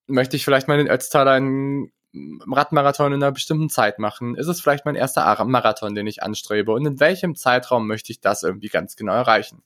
[0.06, 1.92] möchte ich vielleicht mal den Ötztaler in
[2.50, 4.34] Radmarathon in einer bestimmten Zeit machen?
[4.34, 6.72] Ist es vielleicht mein erster Marathon, den ich anstrebe?
[6.72, 9.62] Und in welchem Zeitraum möchte ich das irgendwie ganz genau erreichen?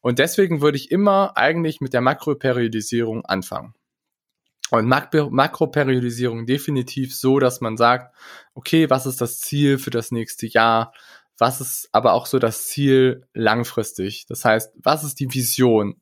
[0.00, 3.74] Und deswegen würde ich immer eigentlich mit der Makroperiodisierung anfangen.
[4.72, 8.16] Und Makroperiodisierung definitiv so, dass man sagt,
[8.54, 10.94] okay, was ist das Ziel für das nächste Jahr?
[11.36, 14.24] Was ist aber auch so das Ziel langfristig?
[14.28, 16.00] Das heißt, was ist die Vision?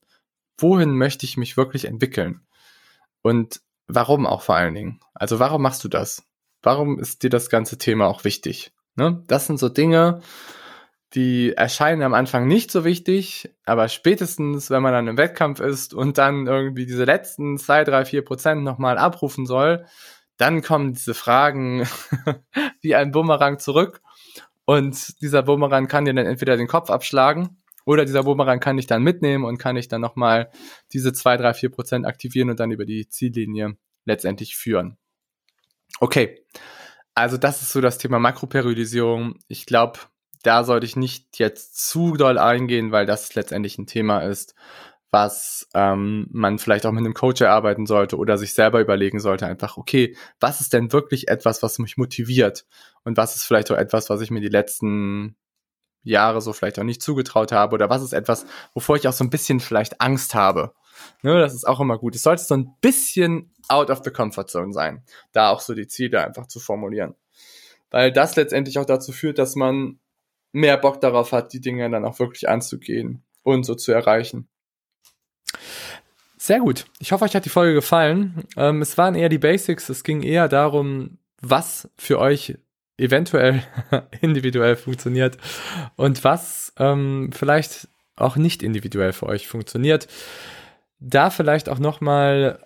[0.57, 2.47] Wohin möchte ich mich wirklich entwickeln?
[3.23, 5.01] Und warum auch vor allen Dingen?
[5.14, 6.23] Also warum machst du das?
[6.62, 8.73] Warum ist dir das ganze Thema auch wichtig?
[8.95, 9.25] Ne?
[9.27, 10.21] Das sind so Dinge,
[11.15, 15.93] die erscheinen am Anfang nicht so wichtig, aber spätestens, wenn man dann im Wettkampf ist
[15.93, 19.87] und dann irgendwie diese letzten zwei, drei, vier Prozent nochmal abrufen soll,
[20.37, 21.87] dann kommen diese Fragen
[22.81, 24.01] wie ein Bumerang zurück
[24.65, 28.87] und dieser Bumerang kann dir dann entweder den Kopf abschlagen oder dieser Bumerang kann dich
[28.87, 30.51] dann mitnehmen und kann dich dann nochmal
[30.93, 34.97] diese zwei, drei, vier Prozent aktivieren und dann über die Ziellinie letztendlich führen.
[35.99, 36.45] Okay.
[37.15, 39.35] Also das ist so das Thema Makroperiodisierung.
[39.49, 39.99] Ich glaube,
[40.43, 44.55] da sollte ich nicht jetzt zu doll eingehen, weil das letztendlich ein Thema ist,
[45.11, 49.47] was ähm, man vielleicht auch mit einem Coach erarbeiten sollte oder sich selber überlegen sollte,
[49.47, 52.64] einfach, okay, was ist denn wirklich etwas, was mich motiviert?
[53.05, 55.36] Und was ist vielleicht auch etwas, was ich mir die letzten
[56.03, 57.74] Jahre so vielleicht auch nicht zugetraut habe?
[57.74, 60.74] Oder was ist etwas, wovor ich auch so ein bisschen vielleicht Angst habe?
[61.22, 62.14] Ne, das ist auch immer gut.
[62.14, 65.88] Es sollte so ein bisschen out of the comfort zone sein, da auch so die
[65.88, 67.14] Ziele einfach zu formulieren.
[67.91, 69.99] Weil das letztendlich auch dazu führt, dass man
[70.53, 74.49] mehr Bock darauf hat, die Dinge dann auch wirklich anzugehen und so zu erreichen.
[76.37, 76.87] Sehr gut.
[76.99, 78.45] Ich hoffe, euch hat die Folge gefallen.
[78.57, 79.89] Ähm, es waren eher die Basics.
[79.89, 82.57] Es ging eher darum, was für euch
[82.97, 83.63] eventuell
[84.21, 85.37] individuell funktioniert
[85.97, 90.09] und was ähm, vielleicht auch nicht individuell für euch funktioniert.
[90.99, 92.59] Da vielleicht auch nochmal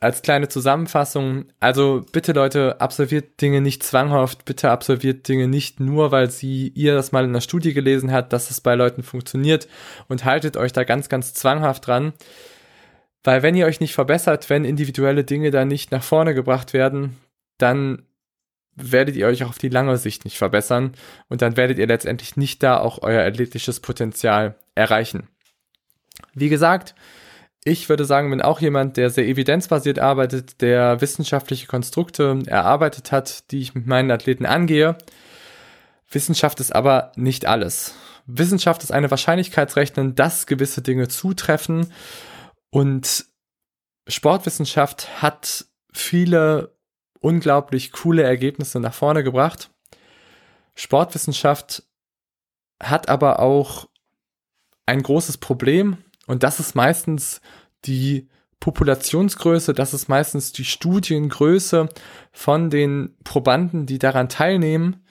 [0.00, 6.10] als kleine Zusammenfassung, also bitte Leute, absolviert Dinge nicht zwanghaft, bitte absolviert Dinge nicht nur,
[6.10, 9.68] weil sie ihr das mal in der Studie gelesen hat, dass es bei Leuten funktioniert
[10.08, 12.12] und haltet euch da ganz, ganz zwanghaft dran.
[13.22, 17.16] Weil wenn ihr euch nicht verbessert, wenn individuelle Dinge da nicht nach vorne gebracht werden,
[17.58, 18.02] dann
[18.76, 20.92] werdet ihr euch auch auf die lange Sicht nicht verbessern
[21.28, 25.28] und dann werdet ihr letztendlich nicht da auch euer athletisches Potenzial erreichen.
[26.34, 26.94] Wie gesagt,
[27.64, 33.50] ich würde sagen, wenn auch jemand, der sehr evidenzbasiert arbeitet, der wissenschaftliche Konstrukte erarbeitet hat,
[33.50, 34.98] die ich mit meinen Athleten angehe.
[36.10, 37.94] Wissenschaft ist aber nicht alles.
[38.26, 41.90] Wissenschaft ist eine Wahrscheinlichkeitsrechnen, dass gewisse Dinge zutreffen
[42.70, 43.26] und
[44.06, 46.76] Sportwissenschaft hat viele
[47.20, 49.70] unglaublich coole Ergebnisse nach vorne gebracht.
[50.74, 51.82] Sportwissenschaft
[52.82, 53.88] hat aber auch
[54.84, 57.40] ein großes Problem und das ist meistens
[57.84, 58.28] die
[58.60, 61.88] Populationsgröße, das ist meistens die Studiengröße
[62.32, 65.04] von den Probanden, die daran teilnehmen.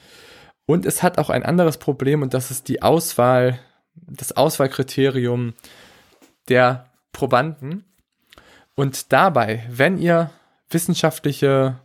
[0.65, 3.59] Und es hat auch ein anderes Problem und das ist die Auswahl,
[3.95, 5.53] das Auswahlkriterium
[6.49, 7.83] der Probanden.
[8.75, 10.31] Und dabei, wenn ihr
[10.69, 11.79] wissenschaftliche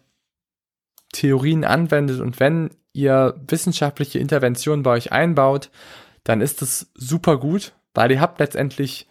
[1.12, 5.70] Theorien anwendet und wenn ihr wissenschaftliche Interventionen bei euch einbaut,
[6.24, 9.06] dann ist es super gut, weil ihr habt letztendlich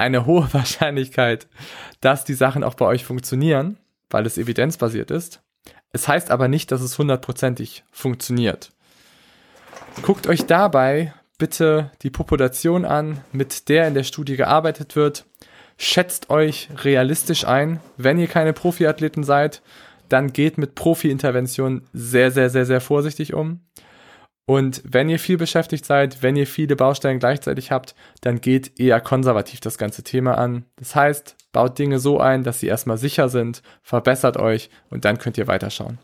[0.00, 1.46] eine hohe Wahrscheinlichkeit,
[2.00, 3.78] dass die Sachen auch bei euch funktionieren,
[4.08, 5.42] weil es evidenzbasiert ist.
[5.92, 8.70] Es heißt aber nicht, dass es hundertprozentig funktioniert.
[10.02, 15.24] Guckt euch dabei bitte die Population an, mit der in der Studie gearbeitet wird.
[15.78, 17.80] Schätzt euch realistisch ein.
[17.96, 19.62] Wenn ihr keine Profiathleten seid,
[20.08, 23.60] dann geht mit Profi-Intervention sehr, sehr, sehr, sehr vorsichtig um.
[24.50, 29.00] Und wenn ihr viel beschäftigt seid, wenn ihr viele Baustellen gleichzeitig habt, dann geht eher
[29.00, 30.64] konservativ das ganze Thema an.
[30.74, 35.18] Das heißt, baut Dinge so ein, dass sie erstmal sicher sind, verbessert euch und dann
[35.18, 35.98] könnt ihr weiterschauen.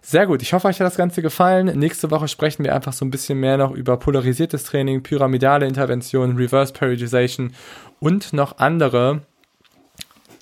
[0.00, 1.78] Sehr gut, ich hoffe, euch hat das Ganze gefallen.
[1.78, 6.38] Nächste Woche sprechen wir einfach so ein bisschen mehr noch über polarisiertes Training, pyramidale Intervention,
[6.38, 7.52] Reverse Periodization
[8.00, 9.20] und noch andere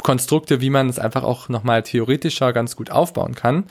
[0.05, 3.64] Konstrukte, wie man es einfach auch nochmal theoretischer ganz gut aufbauen kann.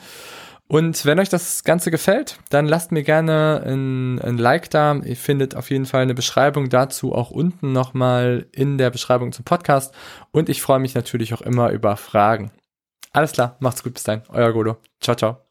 [0.68, 4.94] Und wenn euch das Ganze gefällt, dann lasst mir gerne ein, ein, Like da.
[4.94, 9.44] Ihr findet auf jeden Fall eine Beschreibung dazu auch unten nochmal in der Beschreibung zum
[9.44, 9.94] Podcast.
[10.30, 12.50] Und ich freue mich natürlich auch immer über Fragen.
[13.12, 14.22] Alles klar, macht's gut, bis dann.
[14.30, 14.78] Euer Golo.
[15.00, 15.42] Ciao, ciao.